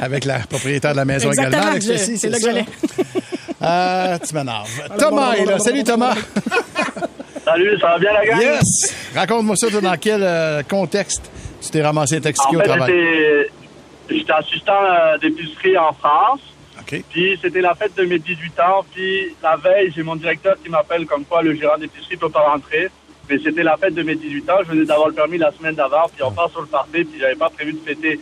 Avec 0.00 0.24
la 0.24 0.38
propriétaire 0.40 0.92
de 0.92 0.96
la 0.96 1.04
maison 1.04 1.28
Exactement, 1.30 1.72
également, 1.74 1.80
je- 1.80 2.16
c'est 2.16 2.28
là 2.28 2.38
que 2.38 2.44
j'allais. 2.44 2.64
Euh, 3.62 4.18
tu 4.18 4.34
m'énerves. 4.34 4.68
Thomas 4.98 5.32
est 5.36 5.44
là. 5.46 5.58
Salut, 5.58 5.82
Thomas. 5.84 6.14
Salut, 7.44 7.78
ça 7.80 7.88
va 7.90 7.98
bien 7.98 8.12
la 8.12 8.26
gang? 8.26 8.38
Yes! 8.40 8.94
Raconte-moi 9.14 9.56
ça, 9.56 9.68
toi, 9.70 9.80
dans 9.80 9.96
quel 9.96 10.22
euh, 10.22 10.62
contexte 10.68 11.30
tu 11.62 11.70
t'es 11.70 11.82
ramassé 11.82 12.16
intoxiqué 12.16 12.56
En 12.56 12.60
au 12.60 12.62
travail? 12.62 12.92
j'étais- 12.92 13.50
j'étais 14.18 14.32
assistant 14.32 14.72
euh, 14.84 15.16
d'épicerie 15.18 15.78
en 15.78 15.92
France. 15.94 16.40
OK. 16.92 17.02
Puis 17.10 17.38
c'était 17.42 17.60
la 17.60 17.74
fête 17.74 17.94
de 17.96 18.04
mes 18.04 18.18
18 18.18 18.60
ans. 18.60 18.84
Puis 18.92 19.34
la 19.42 19.56
veille, 19.56 19.92
j'ai 19.94 20.02
mon 20.02 20.16
directeur 20.16 20.56
qui 20.62 20.68
m'appelle 20.68 21.06
comme 21.06 21.24
quoi 21.24 21.42
le 21.42 21.54
gérant 21.54 21.78
d'épicerie 21.78 22.16
peut 22.16 22.28
pas 22.30 22.40
rentrer. 22.50 22.88
Mais 23.28 23.38
c'était 23.38 23.62
la 23.62 23.76
fête 23.76 23.94
de 23.94 24.02
mes 24.02 24.14
18 24.16 24.50
ans. 24.50 24.58
Je 24.64 24.70
venais 24.72 24.84
d'avoir 24.84 25.08
le 25.08 25.14
permis 25.14 25.38
la 25.38 25.50
semaine 25.52 25.74
d'avant. 25.74 26.06
Puis 26.14 26.22
on 26.22 26.30
part 26.32 26.50
sur 26.50 26.60
le 26.60 26.66
party. 26.66 27.04
Puis 27.04 27.18
j'avais 27.18 27.36
pas 27.36 27.48
prévu 27.50 27.72
de 27.72 27.78
fêter 27.78 28.20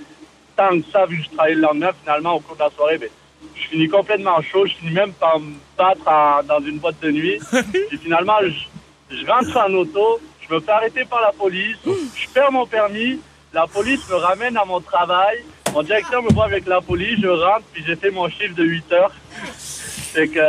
tant 0.57 0.69
que 0.81 0.87
ça 0.93 1.07
vu 1.07 1.19
que 1.19 1.25
je 1.25 1.31
travaillais 1.31 1.57
le 1.57 1.63
lendemain. 1.63 1.91
Finalement, 2.03 2.35
au 2.35 2.41
cours 2.41 2.57
de 2.57 2.63
la 2.63 2.71
soirée, 2.71 2.99
ben, 2.99 3.09
je 3.57 3.63
finis 3.69 3.89
complètement 3.89 4.41
chaud. 4.43 4.65
Je 4.67 4.75
finis 4.75 4.93
même 4.93 5.13
par 5.15 5.41
me 5.41 5.55
battre 5.77 6.07
en- 6.07 6.43
dans 6.45 6.61
une 6.65 6.79
boîte 6.79 7.01
de 7.03 7.11
nuit. 7.11 7.39
Puis 7.89 7.99
finalement, 7.99 8.37
je, 8.43 9.17
je 9.17 9.27
rentre 9.27 9.57
en 9.57 9.73
auto. 9.75 10.21
Je 10.49 10.55
me 10.55 10.61
fais 10.61 10.71
arrêter 10.71 11.05
par 11.05 11.21
la 11.23 11.33
police. 11.33 11.79
Je 11.87 12.29
perds 12.33 12.53
mon 12.53 12.67
permis. 12.67 13.19
La 13.53 13.67
police 13.67 14.09
me 14.09 14.15
ramène 14.17 14.57
à 14.57 14.65
mon 14.65 14.81
travail. 14.81 15.39
Mon 15.73 15.83
directeur 15.83 16.23
me 16.23 16.33
voit 16.33 16.45
avec 16.47 16.67
la 16.67 16.81
police. 16.81 17.19
Je 17.23 17.29
rentre. 17.29 17.63
Puis 17.73 17.83
j'ai 17.87 17.97
fait 17.97 18.11
mon 18.11 18.29
chiffre 18.29 18.55
de 18.57 18.65
8 18.65 18.93
heures. 18.93 19.13
C'est 20.15 20.29
que 20.29 20.41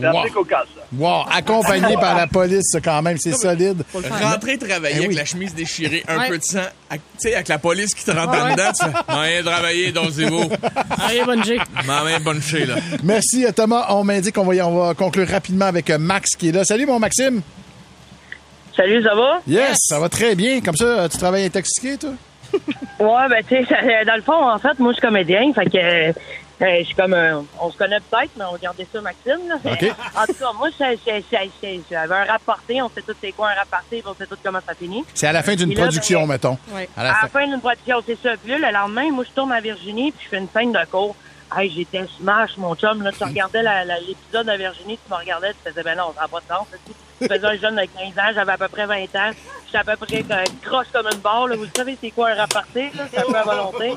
c'est 0.00 0.06
Wow. 0.08 0.18
assez 0.18 0.30
cocasse. 0.30 0.66
Wow, 0.96 1.22
accompagné 1.32 1.94
par 1.94 2.16
la 2.16 2.26
police, 2.26 2.64
ça, 2.64 2.80
quand 2.80 3.00
même, 3.02 3.16
c'est 3.18 3.32
solide. 3.36 3.84
Rentrer 3.94 4.58
travailler 4.58 4.96
Eh 5.00 5.04
avec 5.04 5.16
la 5.16 5.24
chemise 5.24 5.54
déchirée, 5.54 6.02
un 6.08 6.18
Ouais. 6.18 6.28
peu 6.28 6.38
de 6.38 6.42
sang, 6.42 6.58
tu 6.90 6.98
sais, 7.18 7.34
avec 7.34 7.46
la 7.48 7.58
police 7.58 7.94
qui 7.94 8.04
te 8.04 8.10
rentre 8.10 8.32
Ouais, 8.32 8.52
dedans, 8.52 8.72
tu 8.76 8.84
fais, 8.84 9.12
travailler, 9.42 9.92
donc 9.92 10.06
c'est 10.12 10.28
beau. 10.28 10.42
Allez, 11.08 11.22
bonne 11.24 11.44
bonne 12.18 12.42
chez, 12.42 12.66
là. 12.66 12.74
Merci, 13.04 13.44
Thomas. 13.54 13.86
On 13.90 14.02
m'indique 14.02 14.34
qu'on 14.34 14.44
va, 14.44 14.54
y- 14.56 14.62
on 14.62 14.76
va 14.76 14.94
conclure 14.94 15.28
rapidement 15.28 15.66
avec 15.66 15.90
euh, 15.90 15.98
Max 15.98 16.30
qui 16.36 16.48
est 16.48 16.52
là. 16.52 16.64
Salut, 16.64 16.86
mon 16.86 16.98
Maxime. 16.98 17.40
Salut, 18.76 19.00
ça 19.04 19.14
va? 19.14 19.38
Yes, 19.46 19.76
ça 19.80 20.00
va 20.00 20.08
très 20.08 20.34
bien. 20.34 20.60
Comme 20.60 20.76
ça, 20.76 21.08
tu 21.08 21.18
travailles 21.18 21.44
intoxiqué, 21.44 21.96
toi? 21.98 22.10
Ouais, 23.00 23.28
ben, 23.28 23.44
tu 23.46 23.64
sais, 23.66 24.04
dans 24.04 24.16
le 24.16 24.22
fond, 24.22 24.48
en 24.50 24.58
fait, 24.58 24.78
moi, 24.78 24.92
je 24.92 24.96
suis 24.98 25.02
comédien, 25.06 25.52
fait 25.52 25.66
que 25.66 25.76
euh, 25.78 26.12
je 26.80 26.84
suis 26.84 26.94
comme 26.94 27.12
un- 27.14 27.44
On 27.60 27.70
se 27.70 27.76
connaît 27.76 27.98
peut-être, 28.00 28.30
mais 28.36 28.44
on 28.50 28.56
garder 28.56 28.86
ça, 28.92 29.00
Maxime, 29.00 29.48
là. 29.48 29.56
OK. 29.64 29.84
En 30.16 30.24
tout 30.26 30.34
cas, 30.34 30.52
moi, 30.56 30.68
j'ai- 30.78 30.98
j'ai- 31.04 31.24
j'ai- 31.30 31.50
j'ai- 31.62 31.80
j'avais 31.90 32.14
un 32.14 32.24
rapporté, 32.24 32.80
on 32.80 32.88
sait 32.88 33.02
tous 33.02 33.16
c'est 33.20 33.32
quoi 33.32 33.50
un 33.50 33.54
rapporté, 33.54 34.00
puis 34.00 34.04
on 34.06 34.14
sait 34.14 34.26
tous 34.26 34.38
comment 34.42 34.60
ça 34.66 34.74
finit. 34.74 35.04
C'est 35.14 35.26
à 35.26 35.32
la 35.32 35.42
fin 35.42 35.54
d'une 35.56 35.74
production, 35.74 36.20
ben, 36.20 36.34
mettons. 36.34 36.56
Ouais. 36.72 36.88
À 36.96 37.00
À 37.00 37.04
la 37.04 37.10
la 37.10 37.14
fin. 37.28 37.28
fin 37.40 37.46
d'une 37.48 37.60
production, 37.60 38.02
c'est 38.06 38.18
ça. 38.22 38.30
Puis 38.42 38.50
là, 38.52 38.58
le 38.68 38.72
lendemain, 38.72 39.10
moi, 39.10 39.24
je 39.28 39.32
tourne 39.34 39.52
à 39.52 39.60
Virginie, 39.60 40.12
puis 40.12 40.24
je 40.24 40.28
fais 40.30 40.38
une 40.38 40.48
scène 40.48 40.72
de 40.72 40.84
cours. 40.90 41.16
Hey, 41.56 41.70
j'étais 41.70 42.04
smash, 42.18 42.56
mon 42.56 42.74
chum. 42.74 43.02
Là, 43.02 43.10
tu 43.12 43.22
regardais 43.22 43.62
la- 43.62 43.84
la- 43.84 44.00
l'épisode 44.00 44.46
de 44.46 44.56
Virginie, 44.56 44.98
tu 45.04 45.12
me 45.12 45.18
regardais, 45.18 45.50
tu 45.52 45.70
faisais, 45.70 45.82
ben 45.82 45.96
non, 45.96 46.12
ça 46.16 46.22
n'a 46.22 46.28
pas 46.28 46.40
de 46.40 46.46
sens. 46.48 46.66
Tu 47.20 47.28
faisais 47.28 47.46
un 47.46 47.56
jeune 47.56 47.76
de 47.76 47.82
15 47.82 47.88
ans, 48.18 48.32
j'avais 48.34 48.52
à 48.52 48.58
peu 48.58 48.68
près 48.68 48.86
20 48.86 49.02
ans. 49.16 49.30
J'étais 49.66 49.90
à 49.90 49.96
peu 49.96 50.06
près 50.06 50.24
euh, 50.30 50.44
croche 50.62 50.86
comme 50.92 51.06
une 51.12 51.18
barre. 51.18 51.48
Là. 51.48 51.56
Vous 51.56 51.66
savez, 51.76 51.96
c'est 52.00 52.10
quoi 52.10 52.30
un 52.30 52.34
raparté? 52.34 52.90
là? 52.96 53.04
C'est 53.12 53.18
un 53.18 53.22
peu 53.22 53.36
à 53.36 53.42
volonté. 53.42 53.92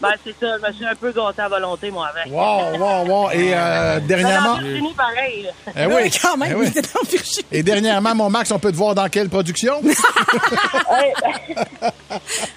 Ben, 0.00 0.10
c'est 0.24 0.34
ça. 0.38 0.58
Je 0.58 0.66
me 0.68 0.72
suis 0.72 0.84
un 0.84 0.94
peu 0.94 1.10
gâté 1.12 1.40
à 1.40 1.48
volonté, 1.48 1.90
moi, 1.90 2.08
avec. 2.08 2.32
Wow, 2.32 2.76
wow, 2.78 3.06
wow. 3.06 3.30
Et 3.30 3.52
euh, 3.54 4.00
dernièrement. 4.00 4.56
Ben, 4.56 4.80
dans 4.82 4.92
pareil. 4.92 5.48
Eh 5.76 5.86
oui. 5.86 6.10
quand 6.20 6.36
même, 6.36 6.52
Eh 6.52 6.54
oui. 6.54 6.72
Et 7.50 7.62
dernièrement, 7.62 8.14
mon 8.14 8.28
Max, 8.28 8.50
on 8.50 8.58
peut 8.58 8.72
te 8.72 8.76
voir 8.76 8.94
dans 8.94 9.08
quelle 9.08 9.28
production? 9.28 9.80
Hey, 10.92 11.12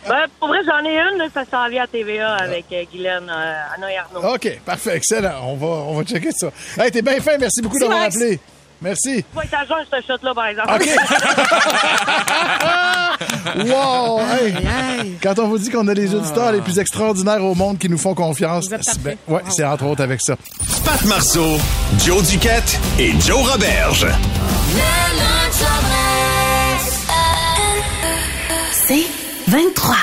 ben, 0.08 0.26
pour 0.40 0.50
vrai, 0.50 0.60
j'en 0.66 0.84
ai 0.86 0.98
une, 0.98 1.18
là, 1.18 1.26
ça 1.34 1.44
s'en 1.50 1.70
vient 1.70 1.84
à 1.84 1.88
TVA 1.88 2.36
avec 2.36 2.66
euh, 2.72 2.84
Guylaine, 2.92 3.30
euh, 3.30 3.76
Anna 3.76 3.92
et 3.92 3.98
Arnaud. 3.98 4.36
OK, 4.36 4.60
parfait, 4.66 4.98
excellent. 4.98 5.36
On 5.44 5.56
va, 5.56 5.68
on 5.68 5.94
va 5.98 6.04
checker 6.04 6.32
ça. 6.32 6.50
Hey, 6.78 6.92
t'es 6.92 7.02
bien 7.02 7.20
fin. 7.22 7.38
Merci 7.38 7.62
beaucoup 7.62 7.80
d'avoir 7.80 8.04
appelé. 8.04 8.40
Merci. 8.82 9.24
Faut 9.34 9.42
être 9.42 9.54
à 9.54 9.66
jeun, 9.66 9.78
ce 9.92 9.98
shot-là, 10.08 10.34
par 10.34 10.48
exemple. 10.48 10.74
Wow! 13.66 14.20
Hey. 14.20 15.18
Quand 15.24 15.40
on 15.40 15.48
vous 15.48 15.58
dit 15.58 15.70
qu'on 15.70 15.88
a 15.88 15.94
les 15.94 16.14
auditeurs 16.14 16.52
les 16.52 16.60
plus 16.62 16.78
extraordinaires 16.80 17.44
au 17.44 17.56
monde 17.56 17.78
qui 17.78 17.88
nous 17.88 17.98
font 17.98 18.14
confiance, 18.14 18.66
c'est- 18.70 18.78
parfait. 19.02 19.18
ouais, 19.28 19.42
c'est 19.50 19.64
entre 19.64 19.86
autres 19.86 20.04
avec 20.04 20.22
ça. 20.22 20.36
Pat 20.84 21.02
Marceau, 21.06 21.58
Joe 22.06 22.28
Duquette 22.28 22.78
et 23.00 23.14
Joe 23.22 23.50
Roberge. 23.50 24.08
C'est 28.72 29.06
23. 29.48 29.96